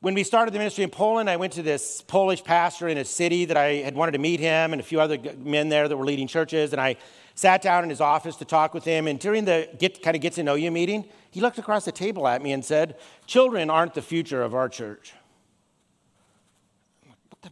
When 0.01 0.15
we 0.15 0.25
started 0.25 0.55
the 0.55 0.59
ministry 0.59 0.85
in 0.85 0.91
Poland, 0.91 1.29
I 1.29 1.37
went 1.37 1.53
to 1.55 1.63
this 1.63 2.01
Polish 2.01 2.43
pastor 2.43 2.89
in 2.89 2.97
a 2.97 3.05
city 3.05 3.45
that 3.47 3.57
I 3.57 3.77
had 3.77 3.95
wanted 3.95 4.13
to 4.13 4.19
meet 4.19 4.41
him 4.41 4.73
and 4.73 4.81
a 4.81 4.85
few 4.85 5.01
other 5.01 5.19
men 5.39 5.69
there 5.69 5.89
that 5.89 5.97
were 5.97 6.05
leading 6.07 6.27
churches. 6.27 6.73
And 6.73 6.81
I 6.81 6.97
sat 7.37 7.63
down 7.63 7.85
in 7.85 7.91
his 7.91 8.01
office 8.01 8.35
to 8.37 8.45
talk 8.45 8.75
with 8.75 8.85
him. 8.85 9.07
And 9.07 9.21
during 9.21 9.45
the 9.45 9.69
get, 9.79 10.03
kind 10.03 10.17
of 10.17 10.23
get 10.23 10.33
to 10.33 10.43
know 10.43 10.55
you 10.55 10.73
meeting, 10.73 11.05
he 11.31 11.41
looked 11.41 11.59
across 11.59 11.85
the 11.85 11.93
table 11.93 12.27
at 12.27 12.43
me 12.43 12.53
and 12.53 12.65
said, 12.65 12.97
Children 13.27 13.71
aren't 13.71 13.95
the 13.95 14.03
future 14.03 14.43
of 14.43 14.55
our 14.55 14.69
church. 14.69 15.13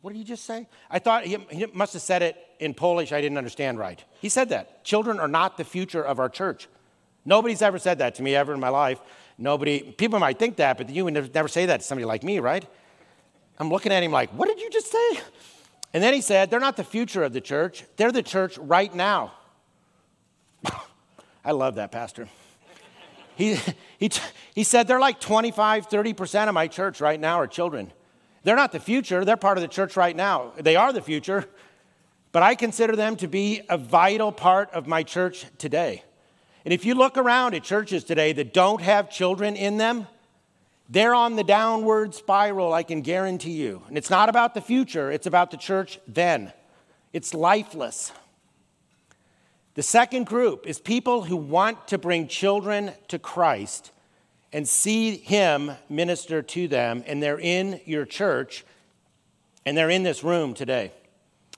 What 0.00 0.12
did 0.12 0.18
he 0.18 0.24
just 0.24 0.44
say? 0.44 0.66
I 0.90 0.98
thought 0.98 1.24
he, 1.24 1.36
he 1.50 1.66
must 1.66 1.92
have 1.92 2.02
said 2.02 2.22
it 2.22 2.36
in 2.58 2.74
Polish 2.74 3.12
I 3.12 3.20
didn't 3.20 3.38
understand 3.38 3.78
right. 3.78 4.02
He 4.20 4.28
said 4.28 4.48
that. 4.48 4.82
Children 4.84 5.20
are 5.20 5.28
not 5.28 5.56
the 5.56 5.64
future 5.64 6.02
of 6.02 6.18
our 6.18 6.28
church. 6.28 6.66
Nobody's 7.24 7.62
ever 7.62 7.78
said 7.78 7.98
that 7.98 8.16
to 8.16 8.22
me 8.22 8.34
ever 8.34 8.52
in 8.52 8.58
my 8.60 8.70
life. 8.70 9.00
Nobody, 9.38 9.80
people 9.80 10.18
might 10.18 10.38
think 10.38 10.56
that, 10.56 10.78
but 10.78 10.90
you 10.90 11.04
would 11.04 11.14
never 11.32 11.48
say 11.48 11.66
that 11.66 11.80
to 11.80 11.86
somebody 11.86 12.06
like 12.06 12.24
me, 12.24 12.40
right? 12.40 12.66
I'm 13.58 13.68
looking 13.68 13.92
at 13.92 14.02
him 14.02 14.10
like, 14.10 14.30
what 14.30 14.48
did 14.48 14.60
you 14.60 14.70
just 14.70 14.90
say? 14.90 15.20
And 15.92 16.02
then 16.02 16.12
he 16.12 16.20
said, 16.20 16.50
they're 16.50 16.58
not 16.58 16.76
the 16.76 16.84
future 16.84 17.22
of 17.22 17.32
the 17.32 17.40
church, 17.40 17.84
they're 17.96 18.12
the 18.12 18.22
church 18.22 18.58
right 18.58 18.92
now. 18.92 19.32
I 21.44 21.52
love 21.52 21.74
that, 21.74 21.92
Pastor. 21.92 22.28
He, 23.37 23.59
he, 23.98 24.11
he 24.54 24.64
said, 24.64 24.87
they're 24.87 25.00
like 25.00 25.20
25, 25.20 25.88
30% 25.88 26.48
of 26.48 26.54
my 26.54 26.68
church 26.68 27.00
right 27.00 27.18
now 27.18 27.40
are 27.40 27.46
children. 27.46 27.92
They're 28.44 28.57
not 28.57 28.72
the 28.72 28.80
future, 28.80 29.24
they're 29.24 29.37
part 29.37 29.59
of 29.59 29.62
the 29.62 29.68
church 29.68 29.96
right 29.96 30.14
now. 30.14 30.52
They 30.59 30.76
are 30.76 30.92
the 30.92 31.02
future, 31.02 31.48
but 32.33 32.42
I 32.42 32.54
consider 32.54 32.94
them 32.94 33.16
to 33.16 33.28
be 33.28 33.62
a 33.68 33.78
vital 33.78 34.33
part 34.33 34.70
of 34.70 34.87
my 34.87 35.02
church 35.02 35.46
today. 35.59 36.04
And 36.64 36.72
if 36.72 36.85
you 36.85 36.94
look 36.94 37.18
around 37.18 37.54
at 37.54 37.62
churches 37.62 38.04
today 38.04 38.33
that 38.35 38.54
don't 38.54 38.80
have 38.80 39.11
children 39.11 39.57
in 39.57 39.76
them, 39.76 40.07
they're 40.88 41.14
on 41.14 41.37
the 41.37 41.44
downward 41.44 42.14
spiral, 42.14 42.72
I 42.72 42.83
can 42.83 43.00
guarantee 43.00 43.52
you. 43.52 43.83
And 43.88 43.96
it's 43.96 44.11
not 44.11 44.28
about 44.28 44.54
the 44.54 44.61
future, 44.61 45.11
it's 45.11 45.26
about 45.26 45.50
the 45.50 45.57
church 45.57 45.98
then. 46.07 46.52
It's 47.12 47.33
lifeless. 47.33 48.12
The 49.74 49.82
second 49.82 50.26
group 50.26 50.66
is 50.66 50.78
people 50.78 51.24
who 51.24 51.37
want 51.37 51.88
to 51.88 51.98
bring 51.98 52.28
children 52.28 52.92
to 53.08 53.18
Christ 53.18 53.90
and 54.52 54.68
see 54.68 55.16
Him 55.16 55.72
minister 55.88 56.42
to 56.42 56.68
them, 56.68 57.02
and 57.06 57.20
they're 57.20 57.40
in 57.40 57.80
your 57.84 58.04
church 58.04 58.64
and 59.66 59.76
they're 59.76 59.90
in 59.90 60.02
this 60.02 60.22
room 60.22 60.54
today. 60.54 60.92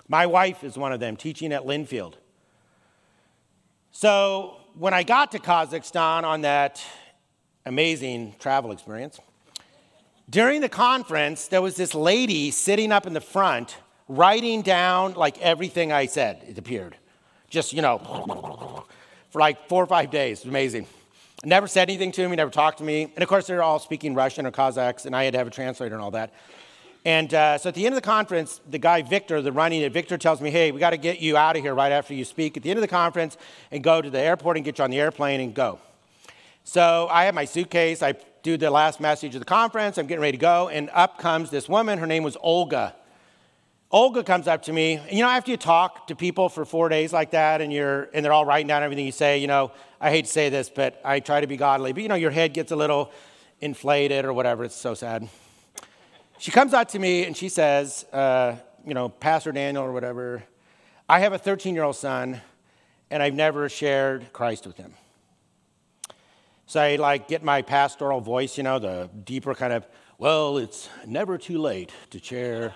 My 0.08 0.26
wife 0.26 0.62
is 0.62 0.78
one 0.78 0.92
of 0.92 1.00
them, 1.00 1.16
teaching 1.16 1.52
at 1.52 1.64
Linfield. 1.64 2.14
So 3.90 4.58
when 4.78 4.94
I 4.94 5.02
got 5.02 5.32
to 5.32 5.38
Kazakhstan 5.38 6.22
on 6.22 6.42
that 6.42 6.82
amazing 7.64 8.36
travel 8.38 8.70
experience, 8.70 9.18
during 10.30 10.60
the 10.60 10.68
conference, 10.68 11.48
there 11.48 11.62
was 11.62 11.76
this 11.76 11.94
lady 11.94 12.50
sitting 12.50 12.92
up 12.92 13.06
in 13.06 13.12
the 13.12 13.20
front 13.20 13.76
writing 14.08 14.62
down 14.62 15.14
like 15.14 15.38
everything 15.40 15.92
I 15.92 16.06
said, 16.06 16.42
it 16.46 16.58
appeared. 16.58 16.96
Just, 17.48 17.72
you 17.72 17.82
know, 17.82 18.84
for 19.30 19.40
like 19.40 19.68
four 19.68 19.82
or 19.82 19.86
five 19.86 20.10
days. 20.10 20.44
Amazing. 20.44 20.86
Never 21.44 21.68
said 21.68 21.88
anything 21.88 22.12
to 22.12 22.28
me, 22.28 22.36
never 22.36 22.50
talked 22.50 22.78
to 22.78 22.84
me. 22.84 23.04
And 23.04 23.22
of 23.22 23.28
course, 23.28 23.46
they're 23.46 23.62
all 23.62 23.78
speaking 23.78 24.14
Russian 24.14 24.46
or 24.46 24.50
Kazakhs, 24.50 25.06
and 25.06 25.14
I 25.14 25.24
had 25.24 25.32
to 25.34 25.38
have 25.38 25.46
a 25.46 25.50
translator 25.50 25.94
and 25.94 26.02
all 26.02 26.10
that. 26.12 26.32
And 27.04 27.32
uh, 27.32 27.56
so 27.58 27.68
at 27.68 27.74
the 27.76 27.86
end 27.86 27.94
of 27.94 28.02
the 28.02 28.06
conference, 28.06 28.60
the 28.68 28.78
guy 28.78 29.02
Victor, 29.02 29.40
the 29.40 29.52
running 29.52 29.82
it, 29.82 29.92
Victor 29.92 30.18
tells 30.18 30.40
me, 30.40 30.50
"Hey, 30.50 30.72
we 30.72 30.80
got 30.80 30.90
to 30.90 30.96
get 30.96 31.20
you 31.20 31.36
out 31.36 31.54
of 31.54 31.62
here 31.62 31.72
right 31.72 31.92
after 31.92 32.14
you 32.14 32.24
speak 32.24 32.56
at 32.56 32.64
the 32.64 32.70
end 32.70 32.78
of 32.78 32.82
the 32.82 32.88
conference, 32.88 33.36
and 33.70 33.84
go 33.84 34.02
to 34.02 34.10
the 34.10 34.18
airport 34.18 34.56
and 34.56 34.64
get 34.64 34.78
you 34.78 34.84
on 34.84 34.90
the 34.90 34.98
airplane 34.98 35.40
and 35.40 35.54
go." 35.54 35.78
So 36.64 37.06
I 37.08 37.26
have 37.26 37.34
my 37.34 37.44
suitcase. 37.44 38.02
I 38.02 38.14
do 38.42 38.56
the 38.56 38.72
last 38.72 38.98
message 38.98 39.36
of 39.36 39.40
the 39.40 39.44
conference. 39.44 39.98
I'm 39.98 40.08
getting 40.08 40.22
ready 40.22 40.36
to 40.36 40.40
go, 40.40 40.68
and 40.68 40.90
up 40.92 41.18
comes 41.18 41.50
this 41.50 41.68
woman. 41.68 41.98
Her 41.98 42.08
name 42.08 42.24
was 42.24 42.36
Olga. 42.40 42.96
Olga 43.90 44.24
comes 44.24 44.48
up 44.48 44.62
to 44.62 44.72
me, 44.72 44.94
and 44.94 45.12
you 45.12 45.22
know, 45.22 45.28
after 45.28 45.52
you 45.52 45.56
talk 45.56 46.08
to 46.08 46.16
people 46.16 46.48
for 46.48 46.64
four 46.64 46.88
days 46.88 47.12
like 47.12 47.30
that, 47.30 47.60
and 47.60 47.72
you're 47.72 48.08
and 48.12 48.24
they're 48.24 48.32
all 48.32 48.44
writing 48.44 48.66
down 48.66 48.82
everything 48.82 49.06
you 49.06 49.12
say, 49.12 49.38
you 49.38 49.46
know, 49.46 49.70
I 50.00 50.10
hate 50.10 50.24
to 50.24 50.30
say 50.30 50.48
this, 50.48 50.68
but 50.68 51.00
I 51.04 51.20
try 51.20 51.40
to 51.40 51.46
be 51.46 51.56
godly. 51.56 51.92
But 51.92 52.02
you 52.02 52.08
know, 52.08 52.16
your 52.16 52.32
head 52.32 52.52
gets 52.52 52.72
a 52.72 52.76
little 52.76 53.12
inflated 53.60 54.24
or 54.24 54.32
whatever. 54.32 54.64
It's 54.64 54.74
so 54.74 54.94
sad. 54.94 55.28
She 56.38 56.50
comes 56.50 56.74
out 56.74 56.90
to 56.90 56.98
me 56.98 57.24
and 57.24 57.36
she 57.36 57.48
says, 57.48 58.04
uh, 58.12 58.56
you 58.86 58.92
know, 58.92 59.08
Pastor 59.08 59.52
Daniel 59.52 59.84
or 59.84 59.92
whatever, 59.92 60.42
I 61.08 61.20
have 61.20 61.32
a 61.32 61.38
13 61.38 61.74
year 61.74 61.84
old 61.84 61.96
son 61.96 62.40
and 63.10 63.22
I've 63.22 63.34
never 63.34 63.68
shared 63.68 64.32
Christ 64.32 64.66
with 64.66 64.76
him. 64.76 64.94
So 66.66 66.80
I 66.80 66.96
like 66.96 67.28
get 67.28 67.42
my 67.42 67.62
pastoral 67.62 68.20
voice, 68.20 68.58
you 68.58 68.64
know, 68.64 68.78
the 68.78 69.08
deeper 69.24 69.54
kind 69.54 69.72
of, 69.72 69.86
well, 70.18 70.58
it's 70.58 70.88
never 71.06 71.38
too 71.38 71.58
late 71.58 71.92
to 72.10 72.18
share 72.18 72.74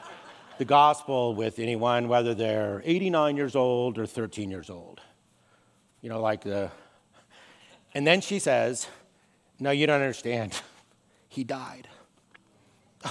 the 0.61 0.65
gospel 0.67 1.35
with 1.35 1.59
anyone, 1.59 2.07
whether 2.07 2.35
they're 2.35 2.83
89 2.85 3.35
years 3.35 3.57
old 3.57 3.99
or 3.99 4.05
13 4.05 4.51
years 4.51 4.69
old. 4.69 5.01
You 6.03 6.11
know, 6.11 6.21
like 6.21 6.43
the. 6.43 6.71
And 7.95 8.07
then 8.07 8.21
she 8.21 8.39
says, 8.39 8.87
No, 9.59 9.71
you 9.71 9.87
don't 9.87 10.03
understand. 10.03 10.53
He 11.31 11.45
died. 11.45 11.89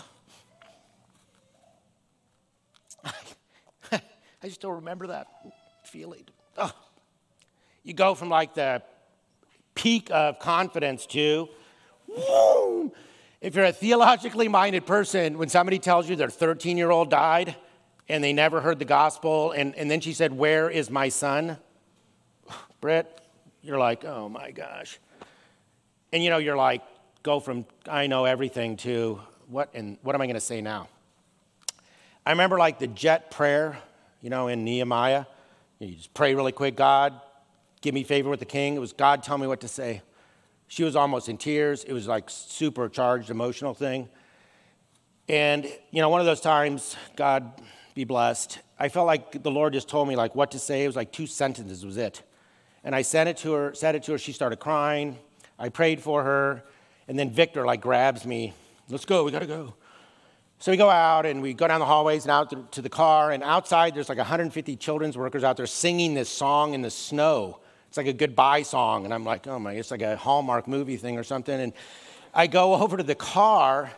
I 3.91 4.49
still 4.49 4.73
remember 4.73 5.07
that 5.07 5.25
feeling. 5.85 6.25
Oh. 6.55 6.71
You 7.81 7.95
go 7.95 8.13
from 8.13 8.29
like 8.29 8.53
the 8.53 8.83
peak 9.73 10.11
of 10.11 10.37
confidence 10.37 11.07
to, 11.07 11.49
whoom. 12.13 12.91
If 13.41 13.55
you're 13.55 13.65
a 13.65 13.71
theologically 13.71 14.47
minded 14.47 14.85
person, 14.85 15.37
when 15.37 15.49
somebody 15.49 15.79
tells 15.79 16.09
you 16.09 16.15
their 16.15 16.29
13 16.29 16.77
year 16.77 16.91
old 16.91 17.09
died 17.09 17.55
and 18.07 18.23
they 18.23 18.33
never 18.33 18.59
heard 18.59 18.79
the 18.79 18.85
gospel, 18.85 19.51
and, 19.51 19.75
and 19.75 19.89
then 19.89 20.01
she 20.01 20.13
said, 20.13 20.33
Where 20.33 20.69
is 20.69 20.89
my 20.89 21.09
son? 21.09 21.57
Britt, 22.81 23.21
you're 23.61 23.77
like, 23.77 24.03
Oh 24.03 24.27
my 24.29 24.51
gosh. 24.51 24.99
And 26.11 26.23
you 26.23 26.29
know, 26.29 26.37
you're 26.37 26.57
like, 26.57 26.81
go 27.23 27.39
from 27.39 27.65
I 27.87 28.07
know 28.07 28.25
everything 28.25 28.77
to 28.77 29.21
what 29.47 29.69
and 29.73 29.97
what 30.01 30.15
am 30.15 30.21
I 30.21 30.25
going 30.25 30.35
to 30.35 30.41
say 30.41 30.61
now? 30.61 30.87
I 32.25 32.31
remember 32.31 32.57
like 32.57 32.79
the 32.79 32.87
jet 32.87 33.31
prayer, 33.31 33.77
you 34.21 34.29
know, 34.29 34.47
in 34.47 34.63
Nehemiah. 34.63 35.25
You 35.79 35.95
just 35.95 36.13
pray 36.13 36.35
really 36.35 36.51
quick, 36.51 36.75
God, 36.75 37.19
give 37.81 37.93
me 37.93 38.03
favor 38.03 38.29
with 38.29 38.39
the 38.39 38.45
king. 38.45 38.75
It 38.75 38.79
was 38.79 38.91
God 38.91 39.23
tell 39.23 39.37
me 39.37 39.47
what 39.47 39.61
to 39.61 39.67
say. 39.67 40.01
She 40.69 40.83
was 40.83 40.95
almost 40.95 41.27
in 41.29 41.37
tears. 41.37 41.83
It 41.83 41.93
was 41.93 42.07
like 42.07 42.29
supercharged 42.29 43.31
emotional 43.31 43.73
thing. 43.73 44.07
And 45.27 45.65
you 45.91 46.01
know, 46.01 46.09
one 46.09 46.21
of 46.21 46.27
those 46.27 46.41
times, 46.41 46.95
God 47.15 47.51
be 47.95 48.03
blessed. 48.03 48.59
I 48.77 48.87
felt 48.87 49.07
like 49.07 49.43
the 49.43 49.51
Lord 49.51 49.73
just 49.73 49.89
told 49.89 50.07
me 50.07 50.15
like 50.15 50.35
what 50.35 50.51
to 50.51 50.59
say. 50.59 50.83
It 50.83 50.87
was 50.87 50.95
like 50.95 51.11
two 51.11 51.25
sentences 51.25 51.83
was 51.83 51.97
it. 51.97 52.21
And 52.83 52.95
I 52.95 53.01
sent 53.01 53.27
it 53.27 53.37
to 53.37 53.51
her, 53.53 53.73
said 53.73 53.95
it 53.95 54.03
to 54.03 54.13
her, 54.13 54.17
she 54.19 54.31
started 54.31 54.59
crying. 54.59 55.17
I 55.57 55.69
prayed 55.69 56.01
for 56.01 56.23
her, 56.23 56.63
and 57.07 57.17
then 57.17 57.31
Victor 57.31 57.65
like 57.65 57.81
grabs 57.81 58.23
me, 58.23 58.53
let's 58.89 59.05
go, 59.05 59.23
we 59.23 59.31
gotta 59.31 59.47
go. 59.47 59.73
So 60.59 60.71
we 60.71 60.77
go 60.77 60.89
out 60.89 61.25
and 61.25 61.41
we 61.41 61.53
go 61.53 61.67
down 61.67 61.79
the 61.79 61.85
hallways 61.85 62.25
and 62.25 62.31
out 62.31 62.71
to 62.73 62.81
the 62.81 62.89
car, 62.89 63.31
and 63.31 63.41
outside 63.41 63.95
there's 63.95 64.07
like 64.07 64.19
150 64.19 64.75
children's 64.75 65.17
workers 65.17 65.43
out 65.43 65.57
there 65.57 65.65
singing 65.65 66.13
this 66.13 66.29
song 66.29 66.75
in 66.75 66.83
the 66.83 66.91
snow. 66.91 67.59
It's 67.89 67.97
like 67.97 68.05
a 68.05 68.13
goodbye 68.13 68.61
song. 68.61 69.05
And 69.05 69.13
I'm 69.13 69.23
like, 69.23 69.47
oh 69.47 69.57
my, 69.57 69.73
it's 69.73 69.89
like 69.89 70.03
a 70.03 70.15
Hallmark 70.15 70.67
movie 70.67 70.95
thing 70.95 71.17
or 71.17 71.23
something. 71.23 71.59
And 71.59 71.73
I 72.35 72.45
go 72.45 72.75
over 72.75 72.97
to 72.97 73.03
the 73.03 73.15
car, 73.15 73.91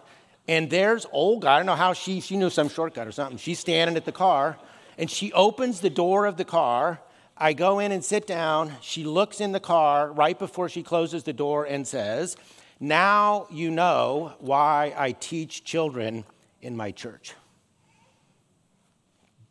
and 0.48 0.70
there's 0.70 1.06
Olga. 1.12 1.50
I 1.50 1.58
don't 1.58 1.66
know 1.66 1.76
how 1.76 1.92
she, 1.92 2.22
she 2.22 2.38
knew 2.38 2.50
some 2.50 2.70
shortcut 2.70 3.06
or 3.06 3.12
something. 3.12 3.38
She's 3.38 3.60
standing 3.60 3.98
at 3.98 4.06
the 4.06 4.14
car, 4.14 4.58
and 4.98 5.12
she 5.12 5.34
opens 5.34 5.82
the 5.82 5.90
door 5.90 6.26
of 6.26 6.38
the 6.38 6.46
car. 6.46 7.02
I 7.36 7.52
go 7.52 7.80
in 7.80 7.92
and 7.92 8.04
sit 8.04 8.26
down. 8.26 8.72
She 8.80 9.04
looks 9.04 9.42
in 9.42 9.52
the 9.52 9.60
car 9.60 10.10
right 10.10 10.40
before 10.40 10.70
she 10.70 10.84
closes 10.84 11.24
the 11.24 11.34
door 11.34 11.66
and 11.66 11.86
says, 11.86 12.38
Now 12.80 13.48
you 13.52 13.72
know 13.72 14.36
why 14.40 14.94
I 14.96 15.12
teach 15.12 15.66
children 15.66 16.24
in 16.62 16.78
my 16.78 16.92
church. 16.92 17.34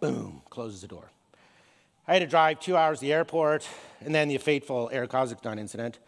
Boom, 0.00 0.40
closes 0.48 0.80
the 0.80 0.88
door. 0.88 1.09
I 2.10 2.14
had 2.14 2.22
to 2.22 2.26
drive 2.26 2.58
two 2.58 2.76
hours 2.76 2.98
to 2.98 3.04
the 3.04 3.12
airport 3.12 3.68
and 4.00 4.12
then 4.12 4.26
the 4.26 4.36
fateful 4.38 4.90
Air 4.92 5.06
Kazakhstan 5.06 5.60
incident. 5.60 6.00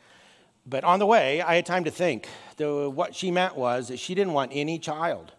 But 0.66 0.82
on 0.82 0.98
the 0.98 1.06
way, 1.06 1.40
I 1.40 1.54
had 1.54 1.64
time 1.64 1.84
to 1.84 1.92
think. 1.92 2.26
The, 2.56 2.90
what 2.90 3.14
she 3.14 3.30
meant 3.30 3.54
was 3.54 3.86
that 3.86 4.00
she 4.00 4.16
didn't 4.16 4.32
want 4.32 4.50
any 4.52 4.80
child 4.80 5.30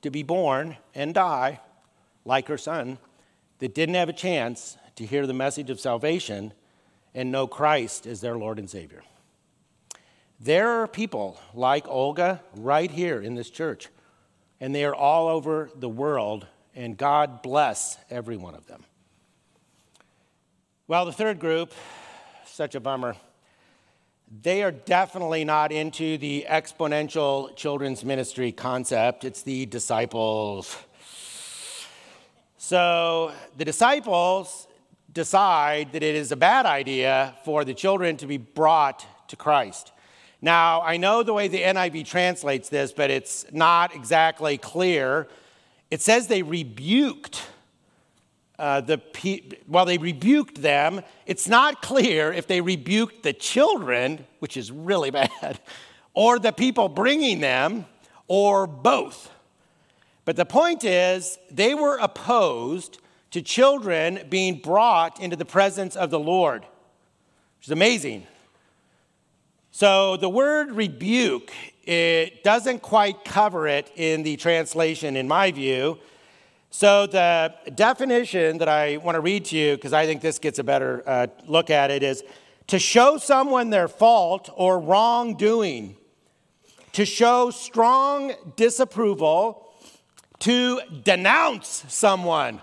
to 0.00 0.08
be 0.08 0.22
born 0.22 0.78
and 0.94 1.12
die 1.12 1.60
like 2.24 2.48
her 2.48 2.56
son 2.56 2.96
that 3.58 3.74
didn't 3.74 3.96
have 3.96 4.08
a 4.08 4.14
chance 4.14 4.78
to 4.96 5.04
hear 5.04 5.26
the 5.26 5.34
message 5.34 5.68
of 5.68 5.78
salvation 5.78 6.54
and 7.14 7.30
know 7.30 7.46
Christ 7.46 8.06
as 8.06 8.22
their 8.22 8.38
Lord 8.38 8.58
and 8.58 8.70
Savior. 8.70 9.02
There 10.40 10.80
are 10.80 10.88
people 10.88 11.38
like 11.52 11.86
Olga 11.88 12.40
right 12.56 12.90
here 12.90 13.20
in 13.20 13.34
this 13.34 13.50
church, 13.50 13.90
and 14.60 14.74
they 14.74 14.86
are 14.86 14.94
all 14.94 15.28
over 15.28 15.68
the 15.76 15.90
world, 15.90 16.46
and 16.74 16.96
God 16.96 17.42
bless 17.42 17.98
every 18.08 18.38
one 18.38 18.54
of 18.54 18.66
them. 18.66 18.82
Well, 20.86 21.06
the 21.06 21.12
third 21.12 21.38
group, 21.38 21.72
such 22.44 22.74
a 22.74 22.80
bummer. 22.80 23.16
They 24.42 24.62
are 24.62 24.70
definitely 24.70 25.42
not 25.42 25.72
into 25.72 26.18
the 26.18 26.44
exponential 26.46 27.56
children's 27.56 28.04
ministry 28.04 28.52
concept. 28.52 29.24
It's 29.24 29.40
the 29.40 29.64
disciples. 29.64 30.76
So 32.58 33.32
the 33.56 33.64
disciples 33.64 34.68
decide 35.10 35.92
that 35.92 36.02
it 36.02 36.14
is 36.14 36.32
a 36.32 36.36
bad 36.36 36.66
idea 36.66 37.34
for 37.46 37.64
the 37.64 37.72
children 37.72 38.18
to 38.18 38.26
be 38.26 38.36
brought 38.36 39.06
to 39.28 39.36
Christ. 39.36 39.90
Now, 40.42 40.82
I 40.82 40.98
know 40.98 41.22
the 41.22 41.32
way 41.32 41.48
the 41.48 41.62
NIV 41.62 42.04
translates 42.04 42.68
this, 42.68 42.92
but 42.92 43.10
it's 43.10 43.46
not 43.50 43.94
exactly 43.94 44.58
clear. 44.58 45.28
It 45.90 46.02
says 46.02 46.26
they 46.26 46.42
rebuked 46.42 47.40
uh, 48.58 48.80
the 48.80 48.98
pe- 48.98 49.42
while 49.66 49.84
they 49.84 49.98
rebuked 49.98 50.62
them, 50.62 51.02
it's 51.26 51.48
not 51.48 51.82
clear 51.82 52.32
if 52.32 52.46
they 52.46 52.60
rebuked 52.60 53.22
the 53.22 53.32
children, 53.32 54.24
which 54.38 54.56
is 54.56 54.70
really 54.70 55.10
bad, 55.12 55.60
or 56.14 56.38
the 56.38 56.52
people 56.52 56.88
bringing 56.88 57.40
them, 57.40 57.86
or 58.28 58.66
both. 58.66 59.30
But 60.24 60.36
the 60.36 60.46
point 60.46 60.84
is, 60.84 61.38
they 61.50 61.74
were 61.74 61.98
opposed 61.98 62.98
to 63.32 63.42
children 63.42 64.20
being 64.30 64.58
brought 64.58 65.20
into 65.20 65.36
the 65.36 65.44
presence 65.44 65.96
of 65.96 66.10
the 66.10 66.20
Lord, 66.20 66.62
which 66.62 67.66
is 67.66 67.72
amazing. 67.72 68.26
So 69.72 70.16
the 70.16 70.28
word 70.28 70.70
rebuke, 70.70 71.50
it 71.82 72.44
doesn't 72.44 72.80
quite 72.80 73.24
cover 73.24 73.66
it 73.66 73.90
in 73.96 74.22
the 74.22 74.36
translation, 74.36 75.16
in 75.16 75.26
my 75.26 75.50
view. 75.50 75.98
So, 76.76 77.06
the 77.06 77.54
definition 77.76 78.58
that 78.58 78.68
I 78.68 78.96
want 78.96 79.14
to 79.14 79.20
read 79.20 79.44
to 79.44 79.56
you, 79.56 79.76
because 79.76 79.92
I 79.92 80.06
think 80.06 80.20
this 80.20 80.40
gets 80.40 80.58
a 80.58 80.64
better 80.64 81.04
uh, 81.06 81.28
look 81.46 81.70
at 81.70 81.92
it, 81.92 82.02
is 82.02 82.24
to 82.66 82.80
show 82.80 83.16
someone 83.16 83.70
their 83.70 83.86
fault 83.86 84.50
or 84.56 84.80
wrongdoing, 84.80 85.96
to 86.94 87.04
show 87.04 87.52
strong 87.52 88.32
disapproval, 88.56 89.68
to 90.40 90.80
denounce 91.04 91.84
someone. 91.86 92.60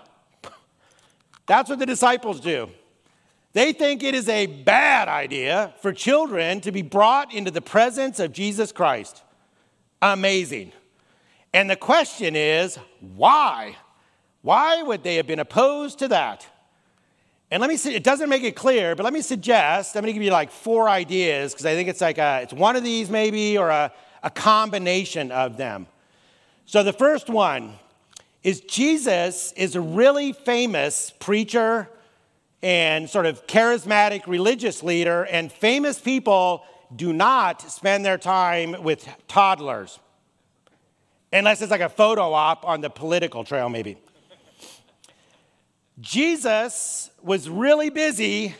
That's 1.46 1.70
what 1.70 1.78
the 1.78 1.86
disciples 1.86 2.38
do. 2.38 2.68
They 3.54 3.72
think 3.72 4.02
it 4.02 4.14
is 4.14 4.28
a 4.28 4.44
bad 4.44 5.08
idea 5.08 5.72
for 5.80 5.90
children 5.90 6.60
to 6.60 6.70
be 6.70 6.82
brought 6.82 7.32
into 7.32 7.50
the 7.50 7.62
presence 7.62 8.20
of 8.20 8.34
Jesus 8.34 8.72
Christ. 8.72 9.22
Amazing. 10.02 10.72
And 11.54 11.70
the 11.70 11.76
question 11.76 12.36
is, 12.36 12.78
why? 13.00 13.76
Why 14.42 14.82
would 14.82 15.02
they 15.02 15.16
have 15.16 15.26
been 15.26 15.38
opposed 15.38 16.00
to 16.00 16.08
that? 16.08 16.46
And 17.50 17.60
let 17.60 17.68
me 17.68 17.76
see, 17.76 17.94
it 17.94 18.02
doesn't 18.02 18.28
make 18.28 18.42
it 18.44 18.56
clear, 18.56 18.96
but 18.96 19.04
let 19.04 19.12
me 19.12 19.20
suggest, 19.20 19.96
I'm 19.96 20.04
to 20.04 20.12
give 20.12 20.22
you 20.22 20.30
like 20.30 20.50
four 20.50 20.88
ideas 20.88 21.52
because 21.52 21.66
I 21.66 21.74
think 21.74 21.88
it's 21.88 22.00
like 22.00 22.18
a, 22.18 22.40
it's 22.42 22.52
one 22.52 22.76
of 22.76 22.82
these 22.82 23.10
maybe 23.10 23.58
or 23.58 23.68
a, 23.68 23.92
a 24.22 24.30
combination 24.30 25.30
of 25.30 25.56
them. 25.56 25.86
So 26.64 26.82
the 26.82 26.92
first 26.92 27.28
one 27.28 27.74
is 28.42 28.60
Jesus 28.62 29.52
is 29.52 29.76
a 29.76 29.80
really 29.80 30.32
famous 30.32 31.12
preacher 31.20 31.88
and 32.62 33.10
sort 33.10 33.26
of 33.26 33.46
charismatic 33.46 34.26
religious 34.26 34.82
leader, 34.82 35.24
and 35.24 35.52
famous 35.52 36.00
people 36.00 36.64
do 36.94 37.12
not 37.12 37.60
spend 37.70 38.04
their 38.04 38.18
time 38.18 38.82
with 38.82 39.08
toddlers. 39.28 39.98
Unless 41.32 41.62
it's 41.62 41.70
like 41.70 41.80
a 41.80 41.88
photo 41.88 42.32
op 42.32 42.64
on 42.64 42.80
the 42.80 42.90
political 42.90 43.44
trail, 43.44 43.68
maybe. 43.68 43.98
Jesus 46.02 47.10
was 47.22 47.48
really 47.48 47.88
busy 47.88 48.56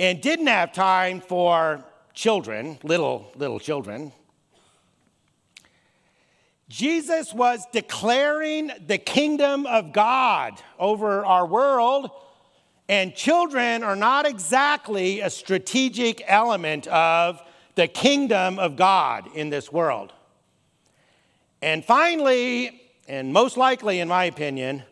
and 0.00 0.20
didn't 0.20 0.48
have 0.48 0.72
time 0.72 1.20
for 1.20 1.84
children, 2.12 2.76
little, 2.82 3.30
little 3.36 3.60
children. 3.60 4.10
Jesus 6.68 7.32
was 7.32 7.64
declaring 7.72 8.72
the 8.84 8.98
kingdom 8.98 9.64
of 9.66 9.92
God 9.92 10.60
over 10.76 11.24
our 11.24 11.46
world, 11.46 12.10
And 12.88 13.14
children 13.14 13.82
are 13.82 13.96
not 13.96 14.26
exactly 14.26 15.20
a 15.20 15.30
strategic 15.30 16.22
element 16.26 16.86
of 16.86 17.42
the 17.74 17.88
kingdom 17.88 18.58
of 18.58 18.76
God 18.76 19.28
in 19.34 19.50
this 19.50 19.72
world. 19.72 20.12
And 21.60 21.84
finally, 21.84 22.80
and 23.08 23.32
most 23.32 23.56
likely, 23.56 23.98
in 24.00 24.08
my 24.08 24.24
opinion, 24.24 24.84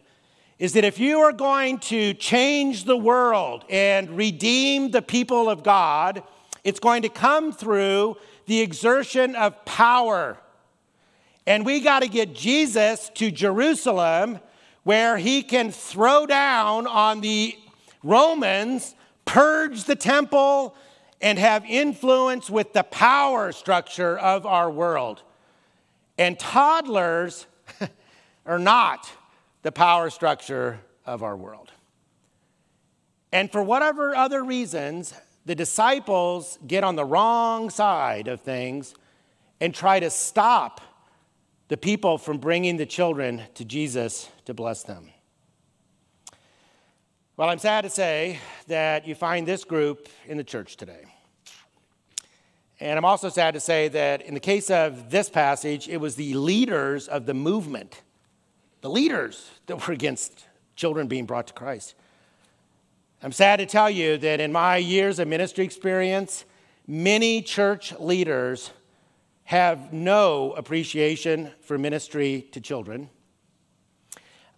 is 0.58 0.72
that 0.74 0.84
if 0.84 0.98
you 0.98 1.20
are 1.20 1.32
going 1.32 1.78
to 1.78 2.14
change 2.14 2.84
the 2.84 2.96
world 2.96 3.64
and 3.68 4.10
redeem 4.10 4.90
the 4.90 5.02
people 5.02 5.48
of 5.50 5.62
God, 5.62 6.22
it's 6.62 6.80
going 6.80 7.02
to 7.02 7.08
come 7.08 7.52
through 7.52 8.16
the 8.46 8.60
exertion 8.60 9.34
of 9.34 9.64
power. 9.64 10.38
And 11.46 11.66
we 11.66 11.80
got 11.80 12.00
to 12.00 12.08
get 12.08 12.34
Jesus 12.34 13.10
to 13.14 13.30
Jerusalem 13.30 14.38
where 14.84 15.16
he 15.16 15.42
can 15.42 15.70
throw 15.72 16.26
down 16.26 16.86
on 16.86 17.20
the 17.20 17.58
Romans, 18.02 18.94
purge 19.24 19.84
the 19.84 19.96
temple, 19.96 20.76
and 21.20 21.38
have 21.38 21.64
influence 21.64 22.50
with 22.50 22.72
the 22.74 22.82
power 22.84 23.50
structure 23.50 24.18
of 24.18 24.44
our 24.46 24.70
world. 24.70 25.22
And 26.18 26.38
toddlers 26.38 27.46
are 28.46 28.58
not 28.58 29.10
the 29.64 29.72
power 29.72 30.10
structure 30.10 30.78
of 31.06 31.22
our 31.22 31.36
world. 31.36 31.72
And 33.32 33.50
for 33.50 33.62
whatever 33.62 34.14
other 34.14 34.44
reasons, 34.44 35.14
the 35.46 35.54
disciples 35.54 36.58
get 36.66 36.84
on 36.84 36.96
the 36.96 37.04
wrong 37.04 37.70
side 37.70 38.28
of 38.28 38.42
things 38.42 38.94
and 39.60 39.74
try 39.74 39.98
to 40.00 40.10
stop 40.10 40.82
the 41.68 41.78
people 41.78 42.18
from 42.18 42.38
bringing 42.38 42.76
the 42.76 42.84
children 42.84 43.42
to 43.54 43.64
Jesus 43.64 44.28
to 44.44 44.52
bless 44.52 44.82
them. 44.82 45.10
Well, 47.38 47.48
I'm 47.48 47.58
sad 47.58 47.80
to 47.84 47.90
say 47.90 48.38
that 48.68 49.08
you 49.08 49.14
find 49.14 49.48
this 49.48 49.64
group 49.64 50.08
in 50.26 50.36
the 50.36 50.44
church 50.44 50.76
today. 50.76 51.06
And 52.80 52.98
I'm 52.98 53.04
also 53.06 53.30
sad 53.30 53.54
to 53.54 53.60
say 53.60 53.88
that 53.88 54.20
in 54.22 54.34
the 54.34 54.40
case 54.40 54.68
of 54.68 55.10
this 55.10 55.30
passage, 55.30 55.88
it 55.88 55.96
was 55.96 56.16
the 56.16 56.34
leaders 56.34 57.08
of 57.08 57.24
the 57.24 57.34
movement, 57.34 58.02
the 58.84 58.90
leaders 58.90 59.50
that 59.64 59.88
were 59.88 59.94
against 59.94 60.44
children 60.76 61.08
being 61.08 61.24
brought 61.24 61.46
to 61.46 61.54
Christ. 61.54 61.94
I'm 63.22 63.32
sad 63.32 63.56
to 63.60 63.64
tell 63.64 63.88
you 63.88 64.18
that 64.18 64.40
in 64.40 64.52
my 64.52 64.76
years 64.76 65.18
of 65.18 65.26
ministry 65.26 65.64
experience, 65.64 66.44
many 66.86 67.40
church 67.40 67.98
leaders 67.98 68.72
have 69.44 69.94
no 69.94 70.52
appreciation 70.52 71.50
for 71.62 71.78
ministry 71.78 72.46
to 72.52 72.60
children. 72.60 73.08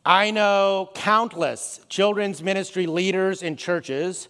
I 0.05 0.33
know 0.33 0.91
countless 0.93 1.79
children's 1.89 2.43
ministry 2.43 2.89
leaders 2.89 3.45
in 3.45 3.57
churches 3.57 4.27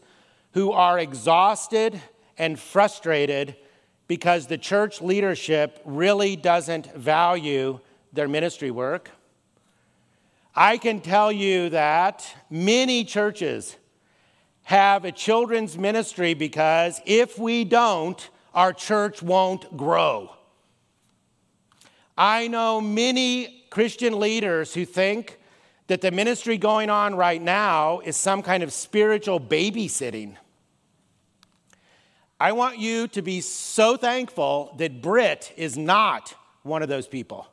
who 0.53 0.73
are 0.73 0.99
exhausted 0.99 1.99
and 2.37 2.61
frustrated 2.61 3.57
because 4.09 4.47
the 4.47 4.59
church 4.59 5.01
leadership 5.01 5.81
really 5.87 6.37
doesn't 6.37 6.95
value 6.95 7.81
their 8.13 8.29
ministry 8.29 8.71
work. 8.71 9.11
I 10.59 10.79
can 10.79 11.01
tell 11.01 11.31
you 11.31 11.69
that 11.69 12.35
many 12.49 13.05
churches 13.05 13.77
have 14.63 15.05
a 15.05 15.13
children's 15.13 15.77
ministry 15.77 16.33
because 16.33 16.99
if 17.05 17.39
we 17.39 17.65
don't, 17.65 18.27
our 18.55 18.73
church 18.73 19.23
won't 19.23 19.77
grow. 19.77 20.35
I 22.17 22.49
know 22.49 22.81
many 22.81 23.67
Christian 23.69 24.19
leaders 24.19 24.73
who 24.73 24.87
think 24.87 25.39
that 25.89 26.01
the 26.01 26.11
ministry 26.11 26.57
going 26.57 26.89
on 26.89 27.15
right 27.15 27.43
now 27.43 28.01
is 28.01 28.17
some 28.17 28.41
kind 28.43 28.63
of 28.63 28.73
spiritual 28.73 29.39
babysitting. 29.39 30.37
I 32.41 32.53
want 32.53 32.79
you 32.79 33.09
to 33.09 33.21
be 33.21 33.43
so 33.43 33.99
thankful 33.99 34.75
that 34.79 35.03
Britt 35.03 35.53
is 35.59 35.77
not 35.77 36.35
one 36.63 36.83
of 36.83 36.89
those 36.89 37.07
people. 37.07 37.47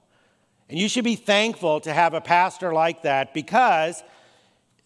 And 0.70 0.80
you 0.80 0.88
should 0.88 1.04
be 1.04 1.16
thankful 1.16 1.80
to 1.82 1.94
have 1.94 2.14
a 2.14 2.22
pastor 2.22 2.74
like 2.74 3.04
that 3.04 3.34
because 3.34 4.02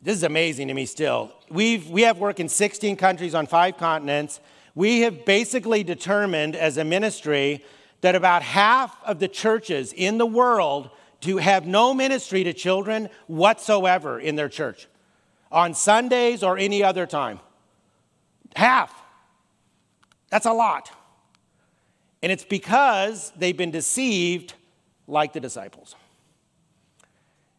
this 0.02 0.16
is 0.16 0.24
amazing 0.24 0.68
to 0.68 0.74
me 0.74 0.86
still. 0.86 1.34
We've, 1.50 1.90
we 1.90 2.04
have 2.04 2.18
work 2.18 2.40
in 2.40 2.50
16 2.50 2.96
countries 2.98 3.34
on 3.34 3.48
five 3.48 3.78
continents. 3.78 4.40
We 4.76 5.02
have 5.02 5.26
basically 5.26 5.84
determined 5.84 6.56
as 6.56 6.78
a 6.78 6.84
ministry 6.84 7.63
that 8.02 8.16
about 8.16 8.44
half 8.44 8.96
of 9.04 9.20
the 9.20 9.28
churches 9.28 9.94
in 9.94 10.18
the 10.18 10.26
world 10.26 10.90
do 11.20 11.38
have 11.38 11.66
no 11.66 11.94
ministry 11.94 12.44
to 12.44 12.54
children 12.54 13.10
whatsoever 13.26 14.20
in 14.20 14.36
their 14.36 14.50
church 14.50 14.88
on 15.52 15.74
Sundays 15.74 16.44
or 16.44 16.58
any 16.58 16.84
other 16.84 17.06
time. 17.06 17.40
Half. 18.56 18.94
That's 20.30 20.46
a 20.46 20.54
lot. 20.54 20.92
And 22.22 22.32
it's 22.32 22.44
because 22.44 23.32
they've 23.38 23.58
been 23.58 23.72
deceived 23.72 24.54
like 25.08 25.34
the 25.34 25.39
disciples. 25.39 25.96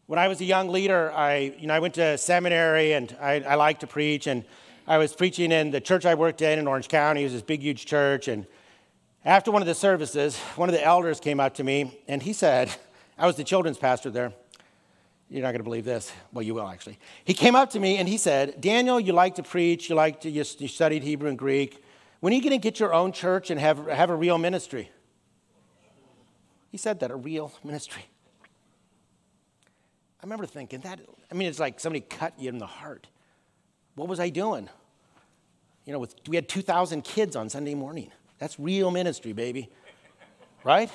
When 0.07 0.19
I 0.19 0.29
was 0.29 0.41
a 0.41 0.45
young 0.45 0.69
leader, 0.69 1.13
I, 1.13 1.55
you 1.59 1.67
know, 1.67 1.75
I 1.75 1.81
went 1.81 1.95
to 1.95 2.17
seminary 2.17 2.93
and 2.93 3.15
I, 3.21 3.41
I 3.41 3.55
liked 3.57 3.81
to 3.81 3.87
preach. 3.87 4.27
And 4.27 4.45
I 4.87 4.99
was 4.99 5.13
preaching 5.13 5.53
in 5.53 5.71
the 5.71 5.81
church 5.81 6.07
I 6.07 6.15
worked 6.15 6.41
in 6.41 6.59
in 6.59 6.67
Orange 6.67 6.89
County. 6.89 7.23
It 7.23 7.25
was 7.25 7.33
this 7.35 7.43
big, 7.43 7.61
huge 7.61 7.85
church. 7.85 8.29
And 8.29 8.47
after 9.25 9.51
one 9.51 9.61
of 9.61 9.67
the 9.67 9.75
services, 9.75 10.39
one 10.57 10.69
of 10.69 10.75
the 10.75 10.83
elders 10.83 11.21
came 11.21 11.41
up 11.41 11.55
to 11.55 11.65
me 11.65 12.01
and 12.09 12.23
he 12.23 12.33
said, 12.33 12.75
I 13.19 13.27
was 13.27 13.37
the 13.37 13.45
children's 13.45 13.77
pastor 13.77 14.11
there. 14.11 14.33
You're 15.29 15.43
not 15.43 15.49
going 15.49 15.61
to 15.61 15.65
believe 15.65 15.85
this. 15.85 16.11
Well, 16.33 16.43
you 16.43 16.55
will 16.55 16.67
actually. 16.67 16.99
He 17.25 17.35
came 17.35 17.55
up 17.55 17.69
to 17.71 17.81
me 17.81 17.99
and 17.99 18.09
he 18.09 18.17
said, 18.17 18.63
Daniel, 18.63 18.99
you 18.99 19.13
like 19.13 19.35
to 19.35 19.43
preach, 19.43 19.91
you 19.91 19.95
like 19.95 20.23
to, 20.23 20.31
you 20.31 20.45
studied 20.45 21.03
Hebrew 21.03 21.29
and 21.29 21.39
Greek. 21.39 21.85
When 22.21 22.33
are 22.33 22.37
you 22.37 22.43
going 22.43 22.53
to 22.53 22.59
get 22.59 22.81
your 22.81 22.95
own 22.95 23.13
church 23.13 23.51
and 23.51 23.61
have, 23.61 23.87
have 23.89 24.09
a 24.09 24.17
real 24.17 24.39
ministry? 24.39 24.91
He 26.71 26.77
said 26.77 27.01
that, 27.01 27.11
a 27.11 27.17
real 27.17 27.53
ministry. 27.65 28.05
I 30.21 30.25
remember 30.25 30.47
thinking 30.47 30.81
that, 30.81 31.01
I 31.31 31.35
mean, 31.35 31.49
it's 31.49 31.61
like 31.61 31.81
somebody 31.81 32.01
cut 32.01 32.35
you 32.39 32.49
in 32.49 32.59
the 32.59 32.67
heart. 32.67 33.07
What 33.95 34.09
was 34.09 34.21
I 34.21 34.29
doing? 34.29 34.69
You 35.85 35.93
know, 35.93 35.99
with, 35.99 36.15
we 36.29 36.37
had 36.37 36.49
2,000 36.49 37.03
kids 37.03 37.37
on 37.37 37.49
Sunday 37.49 37.75
morning. 37.75 38.11
That's 38.39 38.59
real 38.59 38.91
ministry, 38.91 39.33
baby. 39.33 39.71
Right? 40.65 40.91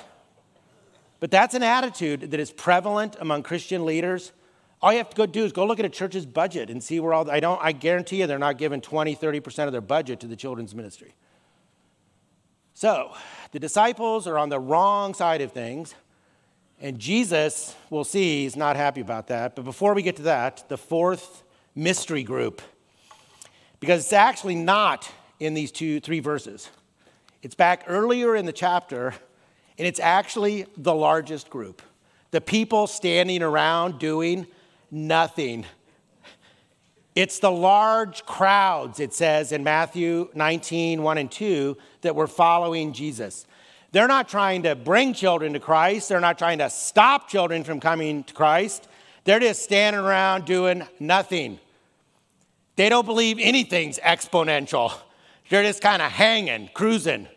But 1.20 1.30
that's 1.30 1.54
an 1.54 1.62
attitude 1.62 2.30
that 2.30 2.38
is 2.38 2.52
prevalent 2.52 3.16
among 3.18 3.42
Christian 3.42 3.86
leaders. 3.86 4.32
All 4.82 4.92
you 4.92 4.98
have 4.98 5.10
to 5.10 5.16
go 5.16 5.26
do 5.26 5.44
is 5.44 5.52
go 5.52 5.66
look 5.66 5.78
at 5.78 5.86
a 5.86 5.90
church's 5.90 6.26
budget 6.26 6.68
and 6.68 6.82
see 6.82 7.00
where 7.00 7.14
all, 7.14 7.30
I 7.30 7.40
don't, 7.40 7.58
I 7.62 7.72
guarantee 7.72 8.20
you 8.20 8.26
they're 8.26 8.38
not 8.38 8.58
giving 8.58 8.80
20, 8.80 9.16
30% 9.16 9.66
of 9.66 9.72
their 9.72 9.80
budget 9.80 10.20
to 10.20 10.26
the 10.26 10.36
children's 10.36 10.74
ministry. 10.74 11.14
So, 12.76 13.12
the 13.52 13.60
disciples 13.60 14.26
are 14.26 14.36
on 14.36 14.48
the 14.48 14.58
wrong 14.58 15.14
side 15.14 15.40
of 15.40 15.52
things, 15.52 15.94
and 16.80 16.98
Jesus, 16.98 17.76
we'll 17.88 18.02
see, 18.02 18.46
is 18.46 18.56
not 18.56 18.74
happy 18.74 19.00
about 19.00 19.28
that. 19.28 19.54
But 19.54 19.64
before 19.64 19.94
we 19.94 20.02
get 20.02 20.16
to 20.16 20.22
that, 20.22 20.68
the 20.68 20.76
fourth 20.76 21.44
mystery 21.76 22.24
group, 22.24 22.60
because 23.78 24.02
it's 24.02 24.12
actually 24.12 24.56
not 24.56 25.08
in 25.38 25.54
these 25.54 25.70
two, 25.70 26.00
three 26.00 26.18
verses. 26.18 26.68
It's 27.42 27.54
back 27.54 27.84
earlier 27.86 28.34
in 28.34 28.44
the 28.44 28.52
chapter, 28.52 29.14
and 29.78 29.86
it's 29.86 30.00
actually 30.00 30.66
the 30.76 30.94
largest 30.94 31.50
group. 31.50 31.80
The 32.32 32.40
people 32.40 32.88
standing 32.88 33.44
around 33.44 34.00
doing 34.00 34.48
nothing. 34.90 35.64
It's 37.14 37.38
the 37.38 37.50
large 37.50 38.26
crowds, 38.26 38.98
it 38.98 39.14
says 39.14 39.52
in 39.52 39.62
Matthew 39.62 40.30
19, 40.34 41.02
1 41.02 41.18
and 41.18 41.30
2, 41.30 41.76
that 42.00 42.16
were 42.16 42.26
following 42.26 42.92
Jesus. 42.92 43.46
They're 43.92 44.08
not 44.08 44.28
trying 44.28 44.64
to 44.64 44.74
bring 44.74 45.14
children 45.14 45.52
to 45.52 45.60
Christ, 45.60 46.08
they're 46.08 46.18
not 46.18 46.38
trying 46.38 46.58
to 46.58 46.68
stop 46.70 47.28
children 47.28 47.62
from 47.62 47.78
coming 47.78 48.24
to 48.24 48.34
Christ. 48.34 48.88
They're 49.22 49.40
just 49.40 49.62
standing 49.62 50.02
around 50.02 50.44
doing 50.44 50.86
nothing. 51.00 51.58
They 52.76 52.88
don't 52.88 53.06
believe 53.06 53.38
anything's 53.40 53.98
exponential. 54.00 54.92
They're 55.48 55.62
just 55.62 55.80
kind 55.80 56.02
of 56.02 56.10
hanging, 56.10 56.68
cruising. 56.74 57.28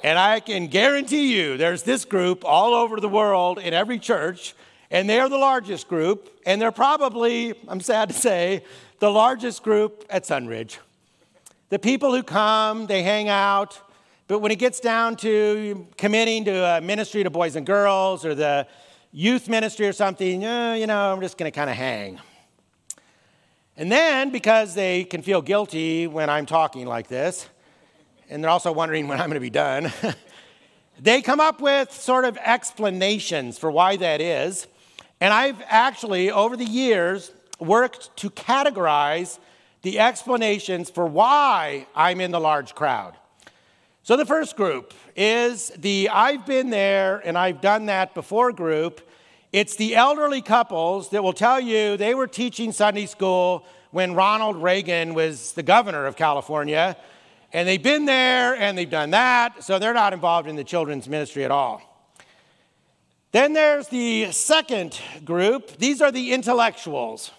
And 0.00 0.18
I 0.18 0.40
can 0.40 0.66
guarantee 0.66 1.34
you 1.34 1.56
there's 1.56 1.82
this 1.84 2.04
group 2.04 2.44
all 2.44 2.74
over 2.74 3.00
the 3.00 3.08
world 3.08 3.58
in 3.58 3.72
every 3.72 3.98
church 3.98 4.54
and 4.90 5.08
they 5.08 5.20
are 5.20 5.28
the 5.28 5.38
largest 5.38 5.88
group, 5.88 6.30
and 6.46 6.60
they're 6.60 6.72
probably, 6.72 7.54
I'm 7.68 7.80
sad 7.80 8.08
to 8.08 8.14
say, 8.14 8.64
the 8.98 9.10
largest 9.10 9.62
group 9.62 10.04
at 10.10 10.24
Sunridge. 10.24 10.78
The 11.68 11.78
people 11.78 12.14
who 12.14 12.22
come, 12.22 12.86
they 12.86 13.02
hang 13.02 13.28
out, 13.28 13.80
but 14.26 14.40
when 14.40 14.50
it 14.50 14.58
gets 14.58 14.80
down 14.80 15.16
to 15.16 15.86
committing 15.96 16.44
to 16.46 16.76
a 16.76 16.80
ministry 16.80 17.22
to 17.22 17.30
boys 17.30 17.56
and 17.56 17.64
girls 17.64 18.24
or 18.24 18.34
the 18.34 18.66
youth 19.12 19.48
ministry 19.48 19.86
or 19.86 19.92
something, 19.92 20.44
eh, 20.44 20.74
you 20.76 20.86
know, 20.86 21.12
I'm 21.12 21.20
just 21.20 21.38
going 21.38 21.50
to 21.50 21.54
kind 21.54 21.70
of 21.70 21.76
hang. 21.76 22.20
And 23.76 23.92
then, 23.92 24.30
because 24.30 24.74
they 24.74 25.04
can 25.04 25.22
feel 25.22 25.40
guilty 25.40 26.06
when 26.06 26.28
I'm 26.28 26.46
talking 26.46 26.86
like 26.86 27.06
this, 27.06 27.48
and 28.28 28.42
they're 28.42 28.50
also 28.50 28.72
wondering 28.72 29.06
when 29.06 29.20
I'm 29.20 29.28
going 29.28 29.34
to 29.34 29.40
be 29.40 29.50
done, 29.50 29.92
they 30.98 31.22
come 31.22 31.38
up 31.38 31.60
with 31.60 31.92
sort 31.92 32.24
of 32.24 32.36
explanations 32.38 33.56
for 33.56 33.70
why 33.70 33.96
that 33.96 34.20
is. 34.20 34.66
And 35.20 35.32
I've 35.32 35.62
actually, 35.68 36.30
over 36.30 36.56
the 36.56 36.64
years, 36.64 37.32
worked 37.58 38.16
to 38.18 38.30
categorize 38.30 39.38
the 39.82 39.98
explanations 39.98 40.90
for 40.90 41.06
why 41.06 41.86
I'm 41.94 42.20
in 42.20 42.30
the 42.30 42.40
large 42.40 42.74
crowd. 42.74 43.14
So, 44.02 44.16
the 44.16 44.24
first 44.26 44.56
group 44.56 44.94
is 45.16 45.68
the 45.76 46.08
I've 46.08 46.46
been 46.46 46.70
there 46.70 47.18
and 47.18 47.36
I've 47.36 47.60
done 47.60 47.86
that 47.86 48.14
before 48.14 48.52
group. 48.52 49.00
It's 49.52 49.76
the 49.76 49.96
elderly 49.96 50.42
couples 50.42 51.10
that 51.10 51.22
will 51.22 51.32
tell 51.32 51.60
you 51.60 51.96
they 51.96 52.14
were 52.14 52.26
teaching 52.26 52.72
Sunday 52.72 53.06
school 53.06 53.66
when 53.90 54.14
Ronald 54.14 54.62
Reagan 54.62 55.14
was 55.14 55.52
the 55.52 55.62
governor 55.62 56.06
of 56.06 56.16
California, 56.16 56.96
and 57.52 57.66
they've 57.66 57.82
been 57.82 58.04
there 58.04 58.54
and 58.54 58.76
they've 58.76 58.90
done 58.90 59.10
that, 59.10 59.62
so 59.64 59.78
they're 59.78 59.94
not 59.94 60.12
involved 60.12 60.48
in 60.48 60.56
the 60.56 60.64
children's 60.64 61.08
ministry 61.08 61.44
at 61.44 61.50
all. 61.50 61.82
Then 63.32 63.52
there's 63.52 63.88
the 63.88 64.32
second 64.32 64.98
group. 65.24 65.76
These 65.78 66.00
are 66.00 66.10
the 66.10 66.32
intellectuals. 66.32 67.30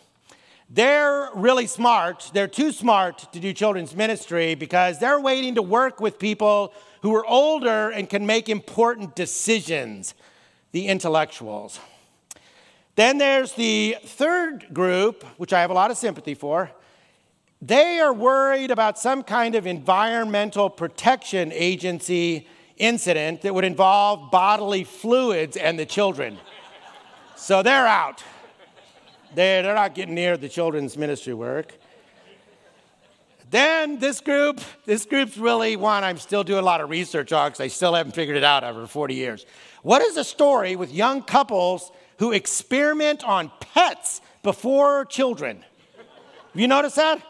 They're 0.69 1.29
really 1.33 1.65
smart. 1.65 2.29
They're 2.33 2.47
too 2.47 2.71
smart 2.71 3.31
to 3.33 3.39
do 3.39 3.53
children's 3.53 3.95
ministry 3.95 4.53
because 4.53 4.99
they're 4.99 5.19
waiting 5.19 5.55
to 5.55 5.63
work 5.63 5.99
with 5.99 6.19
people 6.19 6.73
who 7.01 7.15
are 7.15 7.25
older 7.25 7.89
and 7.89 8.07
can 8.07 8.25
make 8.25 8.49
important 8.49 9.15
decisions, 9.15 10.13
the 10.71 10.87
intellectuals. 10.87 11.79
Then 12.95 13.17
there's 13.17 13.53
the 13.53 13.95
third 14.03 14.67
group, 14.71 15.23
which 15.37 15.53
I 15.53 15.61
have 15.61 15.71
a 15.71 15.73
lot 15.73 15.89
of 15.89 15.97
sympathy 15.97 16.35
for. 16.35 16.69
They 17.61 17.99
are 17.99 18.13
worried 18.13 18.69
about 18.69 18.99
some 18.99 19.23
kind 19.23 19.55
of 19.55 19.65
environmental 19.65 20.69
protection 20.69 21.51
agency 21.51 22.47
incident 22.77 23.41
that 23.41 23.55
would 23.55 23.65
involve 23.65 24.29
bodily 24.31 24.83
fluids 24.83 25.57
and 25.57 25.79
the 25.79 25.85
children. 25.85 26.37
So 27.35 27.63
they're 27.63 27.87
out. 27.87 28.23
They're, 29.35 29.63
they're 29.63 29.75
not 29.75 29.95
getting 29.95 30.15
near 30.15 30.37
the 30.37 30.49
children's 30.49 30.97
ministry 30.97 31.33
work. 31.33 31.73
Then 33.51 33.97
this 33.97 34.21
group, 34.21 34.61
this 34.85 35.05
group's 35.05 35.37
really 35.37 35.75
one 35.75 36.03
I'm 36.03 36.17
still 36.17 36.43
doing 36.43 36.59
a 36.59 36.65
lot 36.65 36.81
of 36.81 36.89
research 36.89 37.31
on 37.33 37.49
because 37.49 37.61
I 37.61 37.67
still 37.67 37.95
haven't 37.95 38.13
figured 38.13 38.37
it 38.37 38.43
out 38.43 38.63
over 38.63 38.85
40 38.85 39.15
years. 39.15 39.45
What 39.81 40.01
is 40.01 40.15
the 40.15 40.23
story 40.23 40.75
with 40.75 40.93
young 40.93 41.23
couples 41.23 41.91
who 42.19 42.31
experiment 42.31 43.23
on 43.23 43.51
pets 43.59 44.21
before 44.43 45.05
children? 45.05 45.63
Have 46.53 46.61
you 46.61 46.67
noticed 46.67 46.97
that? 46.97 47.23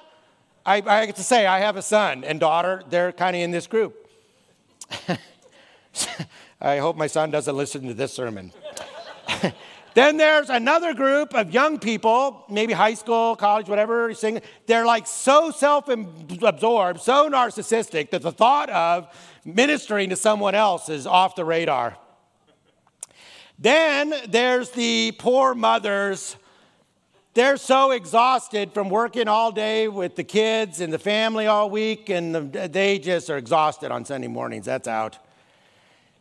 I, 0.66 0.78
I 0.86 1.06
get 1.06 1.16
to 1.16 1.24
say, 1.24 1.46
I 1.46 1.60
have 1.60 1.78
a 1.78 1.82
son 1.82 2.24
and 2.24 2.40
daughter, 2.40 2.84
they're 2.90 3.12
kind 3.12 3.36
of 3.36 3.42
in 3.42 3.52
this 3.52 3.68
group. 3.68 4.10
I 6.62 6.78
hope 6.78 6.98
my 6.98 7.08
son 7.08 7.32
doesn't 7.32 7.56
listen 7.56 7.88
to 7.88 7.94
this 7.94 8.14
sermon. 8.14 8.52
Then 9.96 10.18
there's 10.18 10.50
another 10.50 10.94
group 10.94 11.34
of 11.34 11.54
young 11.54 11.80
people, 11.80 12.46
maybe 12.50 12.74
high 12.74 12.94
school, 12.94 13.36
college, 13.36 13.68
whatever, 13.68 14.14
they're 14.68 14.86
like 14.86 15.08
so 15.08 15.52
self 15.52 15.90
absorbed, 15.90 17.02
so 17.02 17.30
narcissistic 17.30 18.12
that 18.12 18.22
the 18.22 18.32
thought 18.32 18.70
of 18.70 19.08
ministering 19.46 20.10
to 20.10 20.16
someone 20.16 20.56
else 20.56 20.90
is 20.90 21.08
off 21.08 21.36
the 21.36 21.46
radar. 21.46 21.98
Then 23.58 24.14
there's 24.28 24.70
the 24.72 25.12
poor 25.20 25.54
mothers. 25.54 26.38
They're 27.34 27.58
so 27.58 27.92
exhausted 27.92 28.74
from 28.74 28.90
working 28.90 29.28
all 29.28 29.52
day 29.52 29.88
with 29.88 30.16
the 30.16 30.24
kids 30.24 30.82
and 30.82 30.92
the 30.94 31.00
family 31.00 31.48
all 31.48 31.70
week, 31.70 32.10
and 32.10 32.54
they 32.54 33.00
just 33.00 33.30
are 33.30 33.38
exhausted 33.38 33.92
on 33.92 34.06
Sunday 34.06 34.28
mornings. 34.28 34.66
That's 34.66 34.88
out. 34.88 35.18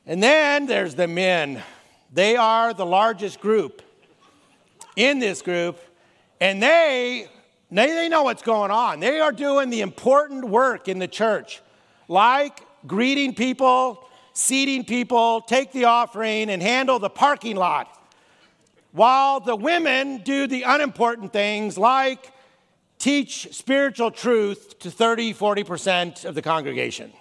And 0.07 0.23
then 0.23 0.67
there's 0.67 0.95
the 0.95 1.07
men. 1.07 1.63
They 2.13 2.37
are 2.37 2.73
the 2.73 2.87
largest 2.87 3.41
group 3.41 3.83
in 4.97 5.19
this 5.19 5.43
group, 5.43 5.79
and 6.41 6.63
they, 6.63 7.29
they 7.71 8.09
know 8.09 8.23
what's 8.23 8.43
going 8.43 8.71
on. 8.71 9.01
They 9.01 9.21
are 9.21 9.33
doing 9.33 9.71
the 9.71 9.81
important 9.83 10.45
work 10.45 10.89
in 10.89 10.99
the 10.99 11.09
church, 11.09 11.61
like 12.09 12.61
greeting 12.87 13.35
people, 13.35 14.09
seating 14.33 14.85
people, 14.85 15.43
take 15.43 15.73
the 15.73 15.85
offering, 15.85 16.51
and 16.51 16.63
handle 16.63 16.99
the 16.99 17.11
parking 17.11 17.57
lot. 17.57 17.95
While 18.93 19.41
the 19.41 19.55
women 19.55 20.23
do 20.25 20.47
the 20.47 20.63
unimportant 20.63 21.33
things 21.33 21.77
like 21.77 22.33
teach 22.99 23.55
spiritual 23.55 24.11
truth 24.11 24.79
to 24.81 24.91
30, 24.91 25.35
40% 25.35 26.25
of 26.25 26.35
the 26.35 26.43
congregation. 26.43 27.13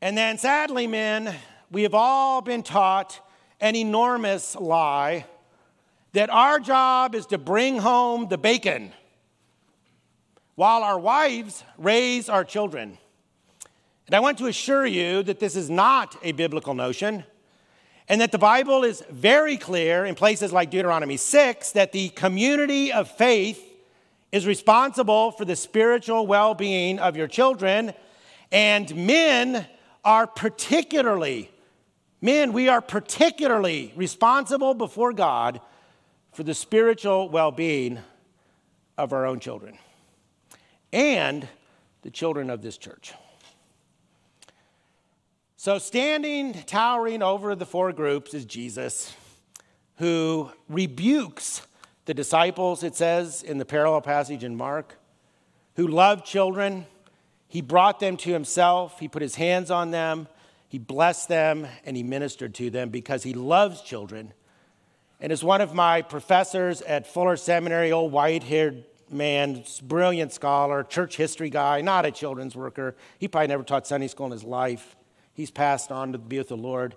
And 0.00 0.16
then 0.16 0.38
sadly, 0.38 0.86
men, 0.86 1.34
we 1.70 1.82
have 1.82 1.94
all 1.94 2.40
been 2.40 2.62
taught 2.62 3.20
an 3.60 3.76
enormous 3.76 4.56
lie 4.56 5.26
that 6.12 6.30
our 6.30 6.58
job 6.58 7.14
is 7.14 7.26
to 7.26 7.38
bring 7.38 7.78
home 7.78 8.28
the 8.28 8.38
bacon 8.38 8.92
while 10.54 10.82
our 10.82 10.98
wives 10.98 11.62
raise 11.76 12.28
our 12.28 12.44
children. 12.44 12.98
And 14.06 14.14
I 14.14 14.20
want 14.20 14.38
to 14.38 14.46
assure 14.46 14.86
you 14.86 15.22
that 15.24 15.38
this 15.38 15.54
is 15.54 15.68
not 15.68 16.16
a 16.22 16.32
biblical 16.32 16.72
notion, 16.72 17.24
and 18.08 18.22
that 18.22 18.32
the 18.32 18.38
Bible 18.38 18.82
is 18.82 19.04
very 19.10 19.58
clear 19.58 20.06
in 20.06 20.14
places 20.14 20.50
like 20.50 20.70
Deuteronomy 20.70 21.18
6 21.18 21.72
that 21.72 21.92
the 21.92 22.08
community 22.10 22.90
of 22.90 23.10
faith 23.10 23.62
is 24.32 24.46
responsible 24.46 25.30
for 25.32 25.44
the 25.44 25.54
spiritual 25.54 26.26
well 26.26 26.54
being 26.54 26.98
of 26.98 27.16
your 27.18 27.28
children, 27.28 27.92
and 28.50 28.96
men 28.96 29.66
are 30.04 30.26
particularly 30.26 31.50
Men, 32.20 32.52
we 32.52 32.68
are 32.68 32.80
particularly 32.80 33.92
responsible 33.94 34.74
before 34.74 35.12
God 35.12 35.60
for 36.32 36.42
the 36.42 36.54
spiritual 36.54 37.28
well 37.28 37.52
being 37.52 37.98
of 38.96 39.12
our 39.12 39.24
own 39.24 39.38
children 39.38 39.78
and 40.92 41.46
the 42.02 42.10
children 42.10 42.50
of 42.50 42.62
this 42.62 42.76
church. 42.76 43.12
So, 45.56 45.78
standing, 45.78 46.54
towering 46.54 47.22
over 47.22 47.54
the 47.54 47.66
four 47.66 47.92
groups 47.92 48.34
is 48.34 48.44
Jesus, 48.44 49.12
who 49.96 50.50
rebukes 50.68 51.62
the 52.04 52.14
disciples, 52.14 52.82
it 52.82 52.96
says 52.96 53.42
in 53.42 53.58
the 53.58 53.64
parallel 53.64 54.00
passage 54.00 54.42
in 54.42 54.56
Mark, 54.56 54.96
who 55.76 55.86
loved 55.86 56.24
children. 56.24 56.86
He 57.48 57.60
brought 57.60 57.98
them 58.00 58.16
to 58.18 58.32
himself, 58.32 58.98
he 59.00 59.08
put 59.08 59.22
his 59.22 59.36
hands 59.36 59.70
on 59.70 59.90
them 59.90 60.28
he 60.68 60.78
blessed 60.78 61.28
them 61.28 61.66
and 61.84 61.96
he 61.96 62.02
ministered 62.02 62.54
to 62.56 62.70
them 62.70 62.90
because 62.90 63.22
he 63.22 63.32
loves 63.32 63.80
children. 63.80 64.34
And 65.20 65.32
as 65.32 65.42
one 65.42 65.60
of 65.60 65.74
my 65.74 66.02
professors 66.02 66.82
at 66.82 67.06
Fuller 67.06 67.36
Seminary, 67.36 67.90
old 67.90 68.12
white 68.12 68.42
haired 68.44 68.84
man, 69.10 69.64
brilliant 69.82 70.32
scholar, 70.32 70.84
church 70.84 71.16
history 71.16 71.50
guy, 71.50 71.80
not 71.80 72.04
a 72.04 72.10
children's 72.10 72.54
worker, 72.54 72.94
he 73.18 73.26
probably 73.26 73.48
never 73.48 73.62
taught 73.62 73.86
Sunday 73.86 74.08
school 74.08 74.26
in 74.26 74.32
his 74.32 74.44
life. 74.44 74.94
He's 75.32 75.50
passed 75.50 75.90
on 75.90 76.12
to 76.12 76.18
be 76.18 76.38
with 76.38 76.48
the 76.48 76.56
Lord. 76.56 76.94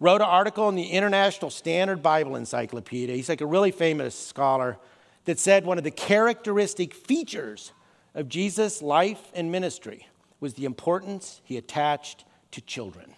Wrote 0.00 0.20
an 0.20 0.28
article 0.28 0.68
in 0.68 0.74
the 0.74 0.88
International 0.88 1.50
Standard 1.50 2.02
Bible 2.02 2.34
Encyclopedia. 2.34 3.14
He's 3.14 3.28
like 3.28 3.40
a 3.40 3.46
really 3.46 3.70
famous 3.70 4.18
scholar 4.18 4.78
that 5.26 5.38
said 5.38 5.64
one 5.64 5.78
of 5.78 5.84
the 5.84 5.90
characteristic 5.90 6.94
features 6.94 7.72
of 8.14 8.28
Jesus' 8.28 8.82
life 8.82 9.30
and 9.34 9.52
ministry 9.52 10.08
was 10.40 10.54
the 10.54 10.64
importance 10.64 11.40
he 11.44 11.56
attached 11.56 12.24
to 12.52 12.60
children. 12.60 13.14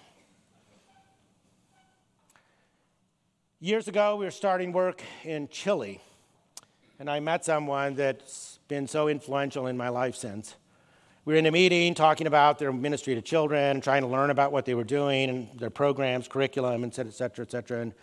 Years 3.60 3.88
ago, 3.88 4.16
we 4.16 4.24
were 4.24 4.30
starting 4.30 4.72
work 4.72 5.02
in 5.22 5.48
Chile, 5.48 6.00
and 6.98 7.08
I 7.08 7.20
met 7.20 7.44
someone 7.44 7.94
that's 7.94 8.58
been 8.68 8.86
so 8.86 9.08
influential 9.08 9.66
in 9.66 9.76
my 9.76 9.88
life 9.88 10.16
since. 10.16 10.54
We 11.24 11.32
were 11.32 11.38
in 11.38 11.46
a 11.46 11.50
meeting 11.50 11.94
talking 11.94 12.26
about 12.26 12.58
their 12.58 12.72
ministry 12.72 13.14
to 13.14 13.22
children, 13.22 13.80
trying 13.80 14.02
to 14.02 14.08
learn 14.08 14.28
about 14.28 14.52
what 14.52 14.66
they 14.66 14.74
were 14.74 14.84
doing 14.84 15.30
and 15.30 15.58
their 15.58 15.70
programs, 15.70 16.28
curriculum, 16.28 16.84
et 16.84 16.94
cetera, 16.94 17.10
et 17.10 17.14
cetera, 17.14 17.44
et 17.46 17.50
cetera. 17.50 17.80
And 17.80 17.94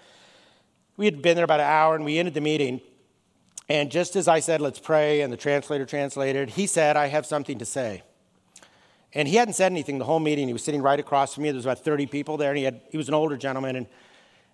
we 0.98 1.06
had 1.06 1.22
been 1.22 1.36
there 1.36 1.46
about 1.46 1.60
an 1.60 1.67
hour, 1.67 1.96
and 1.96 2.04
we 2.04 2.17
ended 2.17 2.34
the 2.34 2.41
meeting. 2.41 2.82
And 3.70 3.91
just 3.91 4.15
as 4.15 4.28
I 4.28 4.39
said, 4.39 4.60
let's 4.60 4.80
pray, 4.80 5.22
and 5.22 5.32
the 5.32 5.38
translator 5.38 5.86
translated, 5.86 6.50
he 6.50 6.65
said, 6.65 6.98
I 6.98 7.08
have 7.08 7.28
something 7.28 7.60
to 7.60 7.65
say. 7.65 8.02
And 9.13 9.28
he 9.28 9.36
hadn't 9.36 9.56
said 9.56 9.71
anything 9.71 9.97
the 9.97 10.06
whole 10.06 10.19
meeting. 10.19 10.47
He 10.47 10.53
was 10.53 10.64
sitting 10.64 10.82
right 10.82 10.99
across 10.99 11.34
from 11.34 11.43
me. 11.43 11.49
There 11.49 11.57
was 11.57 11.66
about 11.66 11.84
30 11.84 12.05
people 12.05 12.38
there, 12.38 12.49
and 12.49 12.57
he, 12.57 12.64
had, 12.64 12.82
he 12.89 12.97
was 12.97 13.09
an 13.09 13.14
older 13.14 13.36
gentleman. 13.36 13.76
And 13.76 13.88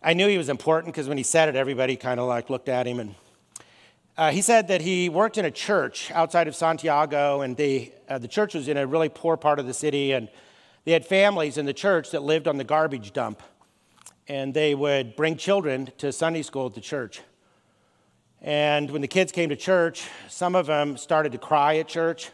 I 0.01 0.14
knew 0.14 0.28
he 0.28 0.38
was 0.38 0.49
important 0.49 0.93
because 0.93 1.08
when 1.08 1.18
he 1.18 1.24
said 1.24 1.49
it, 1.49 1.55
everybody 1.55 1.95
kind 1.95 2.20
of 2.20 2.28
like 2.28 2.49
looked 2.49 2.70
at 2.70 2.88
him. 2.88 2.99
And 2.99 3.16
uh, 4.18 4.32
he 4.32 4.41
said 4.41 4.68
that 4.70 4.82
he 4.82 5.10
worked 5.10 5.38
in 5.38 5.45
a 5.45 5.51
church 5.51 6.10
outside 6.12 6.47
of 6.47 6.55
Santiago, 6.55 7.41
and 7.41 7.55
they, 7.55 7.93
uh, 8.10 8.18
the 8.18 8.28
church 8.28 8.55
was 8.55 8.68
in 8.68 8.78
a 8.78 8.88
really 8.88 9.10
poor 9.10 9.38
part 9.38 9.60
of 9.60 9.68
the 9.68 9.74
city, 9.76 10.12
and 10.14 10.28
they 10.86 10.91
had 10.91 11.05
families 11.05 11.58
in 11.58 11.66
the 11.66 11.74
church 11.74 12.10
that 12.12 12.24
lived 12.24 12.47
on 12.47 12.58
the 12.58 12.64
garbage 12.64 13.14
dump. 13.14 13.43
And 14.28 14.53
they 14.53 14.74
would 14.74 15.16
bring 15.16 15.38
children 15.38 15.89
to 15.99 16.12
Sunday 16.12 16.41
school 16.41 16.66
at 16.66 16.74
the 16.74 16.82
church. 16.82 17.22
And 18.41 18.89
when 18.91 19.01
the 19.01 19.08
kids 19.08 19.32
came 19.32 19.49
to 19.49 19.55
church, 19.55 20.08
some 20.30 20.55
of 20.55 20.66
them 20.66 20.97
started 20.97 21.32
to 21.32 21.38
cry 21.38 21.78
at 21.78 21.88
church. 21.88 22.32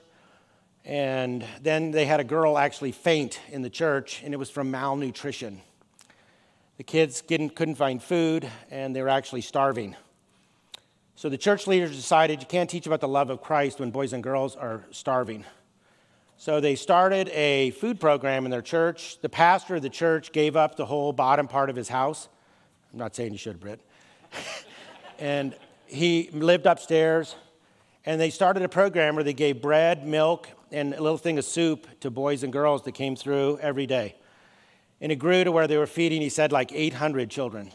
And 0.85 1.45
then 1.61 1.91
they 1.91 2.05
had 2.05 2.19
a 2.19 2.25
girl 2.25 2.57
actually 2.57 2.91
faint 2.91 3.39
in 3.49 3.61
the 3.61 3.69
church, 3.69 4.21
and 4.23 4.33
it 4.33 4.37
was 4.37 4.49
from 4.49 4.69
malnutrition. 4.69 5.61
The 6.77 6.83
kids 6.83 7.21
couldn't 7.21 7.75
find 7.75 8.01
food, 8.03 8.49
and 8.69 8.95
they 8.95 9.01
were 9.01 9.09
actually 9.09 9.41
starving. 9.41 9.95
So 11.15 11.29
the 11.29 11.37
church 11.37 11.67
leaders 11.67 11.95
decided 11.95 12.41
you 12.41 12.47
can't 12.47 12.69
teach 12.69 12.87
about 12.87 12.99
the 12.99 13.07
love 13.07 13.29
of 13.29 13.41
Christ 13.41 13.79
when 13.79 13.91
boys 13.91 14.11
and 14.11 14.21
girls 14.21 14.55
are 14.55 14.83
starving. 14.91 15.45
So 16.37 16.59
they 16.59 16.75
started 16.75 17.29
a 17.29 17.71
food 17.71 17.99
program 17.99 18.43
in 18.43 18.51
their 18.51 18.61
church. 18.61 19.21
The 19.21 19.29
pastor 19.29 19.75
of 19.75 19.83
the 19.83 19.89
church 19.89 20.33
gave 20.33 20.57
up 20.57 20.75
the 20.75 20.85
whole 20.85 21.13
bottom 21.13 21.47
part 21.47 21.69
of 21.69 21.75
his 21.75 21.87
house. 21.87 22.27
I'm 22.91 22.99
not 22.99 23.15
saying 23.15 23.31
you 23.31 23.37
should, 23.37 23.59
Britt. 23.59 23.79
and 25.19 25.55
he 25.85 26.29
lived 26.33 26.65
upstairs. 26.65 27.35
And 28.05 28.19
they 28.19 28.29
started 28.31 28.63
a 28.63 28.69
program 28.69 29.15
where 29.15 29.23
they 29.23 29.33
gave 29.33 29.61
bread, 29.61 30.05
milk, 30.05 30.49
and 30.73 30.93
a 30.93 31.01
little 31.01 31.17
thing 31.17 31.37
of 31.37 31.45
soup 31.45 31.87
to 32.01 32.09
boys 32.09 32.43
and 32.43 32.51
girls 32.51 32.83
that 32.83 32.93
came 32.93 33.15
through 33.15 33.59
every 33.61 33.85
day. 33.85 34.15
And 34.99 35.11
it 35.11 35.17
grew 35.17 35.43
to 35.43 35.51
where 35.51 35.67
they 35.67 35.77
were 35.77 35.87
feeding, 35.87 36.21
he 36.21 36.29
said, 36.29 36.51
like 36.51 36.71
800 36.73 37.29
children. 37.29 37.71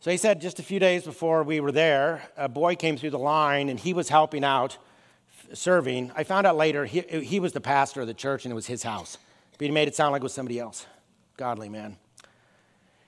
So 0.00 0.10
he 0.10 0.16
said 0.16 0.40
just 0.40 0.58
a 0.58 0.62
few 0.62 0.80
days 0.80 1.04
before 1.04 1.42
we 1.42 1.60
were 1.60 1.72
there, 1.72 2.22
a 2.36 2.48
boy 2.48 2.74
came 2.74 2.96
through 2.96 3.10
the 3.10 3.18
line 3.18 3.68
and 3.68 3.78
he 3.78 3.92
was 3.92 4.08
helping 4.08 4.44
out 4.44 4.78
serving. 5.52 6.10
I 6.16 6.24
found 6.24 6.46
out 6.46 6.56
later 6.56 6.84
he, 6.84 7.00
he 7.00 7.38
was 7.38 7.52
the 7.52 7.60
pastor 7.60 8.00
of 8.00 8.06
the 8.06 8.14
church 8.14 8.44
and 8.44 8.52
it 8.52 8.54
was 8.54 8.66
his 8.66 8.82
house. 8.82 9.18
But 9.58 9.66
he 9.66 9.70
made 9.70 9.88
it 9.88 9.94
sound 9.94 10.12
like 10.12 10.20
it 10.20 10.24
was 10.24 10.32
somebody 10.32 10.58
else. 10.58 10.86
Godly 11.36 11.68
man. 11.68 11.96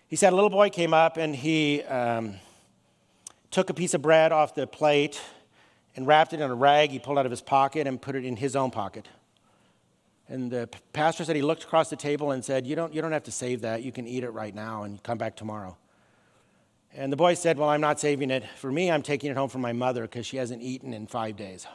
He 0.06 0.16
said 0.16 0.32
a 0.32 0.36
little 0.36 0.50
boy 0.50 0.68
came 0.68 0.92
up 0.92 1.16
and 1.16 1.34
he 1.34 1.82
um, 1.84 2.34
took 3.50 3.70
a 3.70 3.74
piece 3.74 3.94
of 3.94 4.02
bread 4.02 4.30
off 4.30 4.54
the 4.54 4.66
plate 4.66 5.20
and 5.97 6.07
wrapped 6.07 6.32
it 6.32 6.40
in 6.40 6.51
a 6.51 6.55
rag 6.55 6.90
he 6.90 6.99
pulled 6.99 7.18
out 7.18 7.26
of 7.26 7.30
his 7.30 7.43
pocket 7.43 7.86
and 7.86 8.01
put 8.01 8.14
it 8.14 8.24
in 8.24 8.36
his 8.36 8.57
own 8.57 8.70
pocket. 8.70 9.09
And 10.28 10.51
the 10.51 10.68
pastor 10.93 11.24
said 11.24 11.36
he 11.36 11.43
looked 11.43 11.64
across 11.64 11.90
the 11.90 11.97
table 11.97 12.30
and 12.30 12.45
said, 12.45 12.66
You 12.66 12.76
don't, 12.76 12.95
you 12.95 13.03
don't 13.03 13.12
have 13.12 13.24
to 13.24 13.32
save 13.32 13.62
that. 13.62 13.82
You 13.82 13.93
can 13.93 14.07
eat 14.07 14.24
it 14.24 14.30
right 14.30 14.55
now 14.55 14.84
and 14.84 15.03
come 15.03 15.18
back 15.18 15.36
tomorrow. 15.36 15.76
And 16.95 17.12
the 17.12 17.16
boy 17.16 17.34
said, 17.34 17.59
Well, 17.59 17.68
I'm 17.68 17.80
not 17.80 18.01
saving 18.01 18.30
it. 18.30 18.45
For 18.57 18.70
me, 18.70 18.90
I'm 18.90 19.03
taking 19.03 19.30
it 19.30 19.36
home 19.36 19.49
for 19.49 19.59
my 19.59 19.72
mother 19.72 20.03
because 20.03 20.24
she 20.24 20.36
hasn't 20.36 20.62
eaten 20.62 20.95
in 20.95 21.07
five 21.07 21.36
days. 21.36 21.66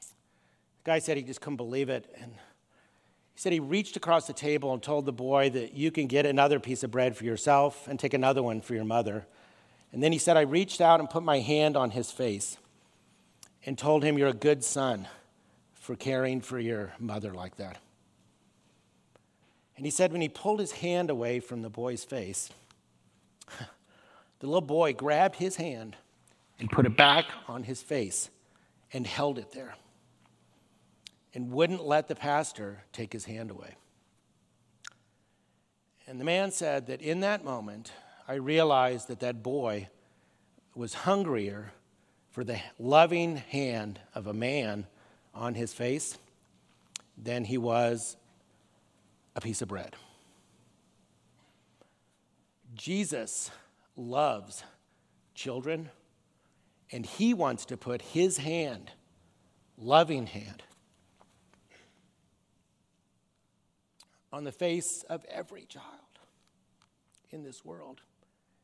The 0.00 0.90
guy 0.90 0.98
said 0.98 1.16
he 1.16 1.22
just 1.22 1.40
couldn't 1.40 1.56
believe 1.56 1.88
it. 1.88 2.04
And 2.20 2.32
he 2.32 3.40
said 3.40 3.52
he 3.52 3.60
reached 3.60 3.96
across 3.96 4.26
the 4.26 4.32
table 4.32 4.72
and 4.72 4.82
told 4.82 5.06
the 5.06 5.12
boy 5.12 5.50
that 5.50 5.74
you 5.74 5.90
can 5.90 6.06
get 6.06 6.26
another 6.26 6.58
piece 6.58 6.82
of 6.82 6.90
bread 6.90 7.16
for 7.16 7.24
yourself 7.24 7.86
and 7.86 7.98
take 7.98 8.14
another 8.14 8.42
one 8.42 8.60
for 8.60 8.74
your 8.74 8.84
mother. 8.84 9.26
And 9.92 10.02
then 10.02 10.12
he 10.12 10.18
said, 10.18 10.36
I 10.36 10.42
reached 10.42 10.80
out 10.80 11.00
and 11.00 11.10
put 11.10 11.22
my 11.22 11.40
hand 11.40 11.76
on 11.76 11.90
his 11.90 12.10
face 12.10 12.58
and 13.66 13.76
told 13.76 14.02
him, 14.04 14.16
You're 14.16 14.28
a 14.28 14.32
good 14.32 14.64
son 14.64 15.08
for 15.74 15.96
caring 15.96 16.40
for 16.40 16.58
your 16.58 16.92
mother 16.98 17.32
like 17.32 17.56
that. 17.56 17.78
And 19.76 19.86
he 19.86 19.90
said, 19.90 20.12
when 20.12 20.20
he 20.20 20.28
pulled 20.28 20.60
his 20.60 20.72
hand 20.72 21.08
away 21.08 21.40
from 21.40 21.62
the 21.62 21.70
boy's 21.70 22.04
face, 22.04 22.50
the 24.38 24.46
little 24.46 24.60
boy 24.60 24.92
grabbed 24.92 25.36
his 25.36 25.56
hand 25.56 25.96
and 26.58 26.70
put 26.70 26.84
it 26.84 26.98
back 26.98 27.24
on 27.48 27.62
his 27.62 27.80
face 27.82 28.28
and 28.92 29.06
held 29.06 29.38
it 29.38 29.52
there 29.52 29.74
and 31.34 31.50
wouldn't 31.50 31.82
let 31.82 32.08
the 32.08 32.14
pastor 32.14 32.84
take 32.92 33.10
his 33.12 33.24
hand 33.24 33.50
away. 33.50 33.74
And 36.06 36.20
the 36.20 36.24
man 36.24 36.50
said 36.50 36.88
that 36.88 37.00
in 37.00 37.20
that 37.20 37.42
moment, 37.42 37.92
I 38.28 38.34
realized 38.34 39.08
that 39.08 39.20
that 39.20 39.42
boy 39.42 39.88
was 40.74 40.94
hungrier 40.94 41.72
for 42.30 42.44
the 42.44 42.60
loving 42.78 43.36
hand 43.36 44.00
of 44.14 44.26
a 44.26 44.32
man 44.32 44.86
on 45.34 45.54
his 45.54 45.72
face 45.72 46.16
than 47.18 47.44
he 47.44 47.58
was 47.58 48.16
a 49.34 49.40
piece 49.40 49.62
of 49.62 49.68
bread. 49.68 49.96
Jesus 52.74 53.50
loves 53.96 54.64
children, 55.34 55.90
and 56.92 57.04
he 57.04 57.34
wants 57.34 57.64
to 57.66 57.76
put 57.76 58.00
his 58.00 58.38
hand, 58.38 58.92
loving 59.76 60.26
hand, 60.26 60.62
on 64.32 64.44
the 64.44 64.52
face 64.52 65.04
of 65.08 65.24
every 65.24 65.64
child 65.64 65.86
in 67.30 67.42
this 67.42 67.64
world. 67.64 68.00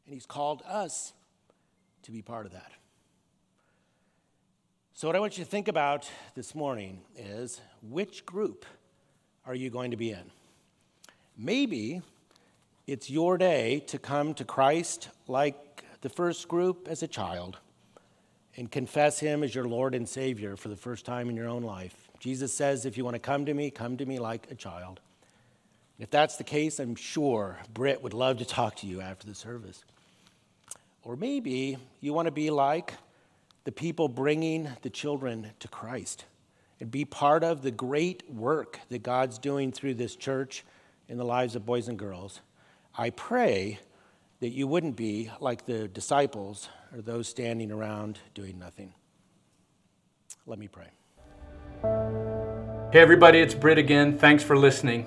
And 0.07 0.15
He's 0.15 0.27
called 0.27 0.63
us 0.67 1.13
to 2.03 2.11
be 2.11 2.23
part 2.23 2.47
of 2.47 2.53
that. 2.53 2.73
So, 4.95 5.09
what 5.09 5.17
I 5.17 5.21
want 5.21 5.37
you 5.37 5.45
to 5.45 5.51
think 5.51 5.69
about 5.69 6.09
this 6.35 6.55
morning 6.55 7.01
is 7.17 7.61
which 7.83 8.25
group 8.25 8.65
are 9.45 9.55
you 9.55 9.69
going 9.69 9.91
to 9.91 9.97
be 9.97 10.11
in? 10.11 10.31
Maybe 11.37 12.01
it's 12.87 13.11
your 13.11 13.37
day 13.37 13.81
to 13.89 13.99
come 13.99 14.33
to 14.35 14.45
Christ 14.45 15.11
like 15.29 15.85
the 16.01 16.09
first 16.09 16.49
group 16.49 16.89
as 16.89 17.03
a 17.03 17.09
child 17.09 17.59
and 18.57 18.71
confess 18.71 19.19
Him 19.19 19.43
as 19.43 19.55
your 19.55 19.67
Lord 19.67 19.95
and 19.95 20.09
Savior 20.09 20.57
for 20.57 20.69
the 20.69 20.77
first 20.77 21.05
time 21.05 21.29
in 21.29 21.37
your 21.37 21.49
own 21.49 21.63
life. 21.63 22.09
Jesus 22.21 22.55
says, 22.55 22.87
if 22.87 22.97
you 22.97 23.05
want 23.05 23.17
to 23.17 23.21
come 23.21 23.45
to 23.47 23.53
me, 23.53 23.71
come 23.71 23.97
to 23.99 24.07
me 24.07 24.19
like 24.19 24.51
a 24.51 24.55
child. 24.55 25.01
If 25.99 26.11
that's 26.11 26.37
the 26.37 26.45
case, 26.45 26.79
I'm 26.79 26.95
sure 26.95 27.59
Britt 27.75 28.03
would 28.03 28.15
love 28.15 28.39
to 28.39 28.45
talk 28.45 28.77
to 28.77 28.87
you 28.87 29.01
after 29.01 29.27
the 29.27 29.35
service. 29.35 29.85
Or 31.07 31.15
maybe 31.15 31.79
you 32.01 32.13
want 32.13 32.27
to 32.27 32.33
be 32.33 32.51
like 32.51 32.93
the 33.63 33.71
people 33.71 34.09
bringing 34.09 34.69
the 34.83 34.91
children 34.91 35.53
to 35.61 35.69
Christ 35.69 36.25
and 36.81 36.91
be 36.91 37.05
part 37.05 37.45
of 37.45 37.63
the 37.63 37.71
great 37.71 38.29
work 38.29 38.81
that 38.89 39.05
God's 39.05 39.39
doing 39.39 39.71
through 39.71 39.95
this 39.95 40.17
church 40.17 40.65
in 41.09 41.17
the 41.17 41.25
lives 41.25 41.55
of 41.55 41.65
boys 41.65 41.87
and 41.87 41.97
girls. 41.97 42.41
I 42.99 43.11
pray 43.11 43.79
that 44.41 44.49
you 44.49 44.67
wouldn't 44.67 44.97
be 44.97 45.31
like 45.39 45.65
the 45.65 45.87
disciples 45.87 46.69
or 46.93 47.03
those 47.03 47.29
standing 47.29 47.71
around 47.71 48.19
doing 48.35 48.59
nothing. 48.59 48.93
Let 50.45 50.59
me 50.59 50.67
pray. 50.67 50.89
Hey, 52.93 53.01
everybody, 53.01 53.39
it's 53.39 53.55
Britt 53.55 53.79
again. 53.79 54.19
Thanks 54.19 54.43
for 54.43 54.57
listening. 54.57 55.07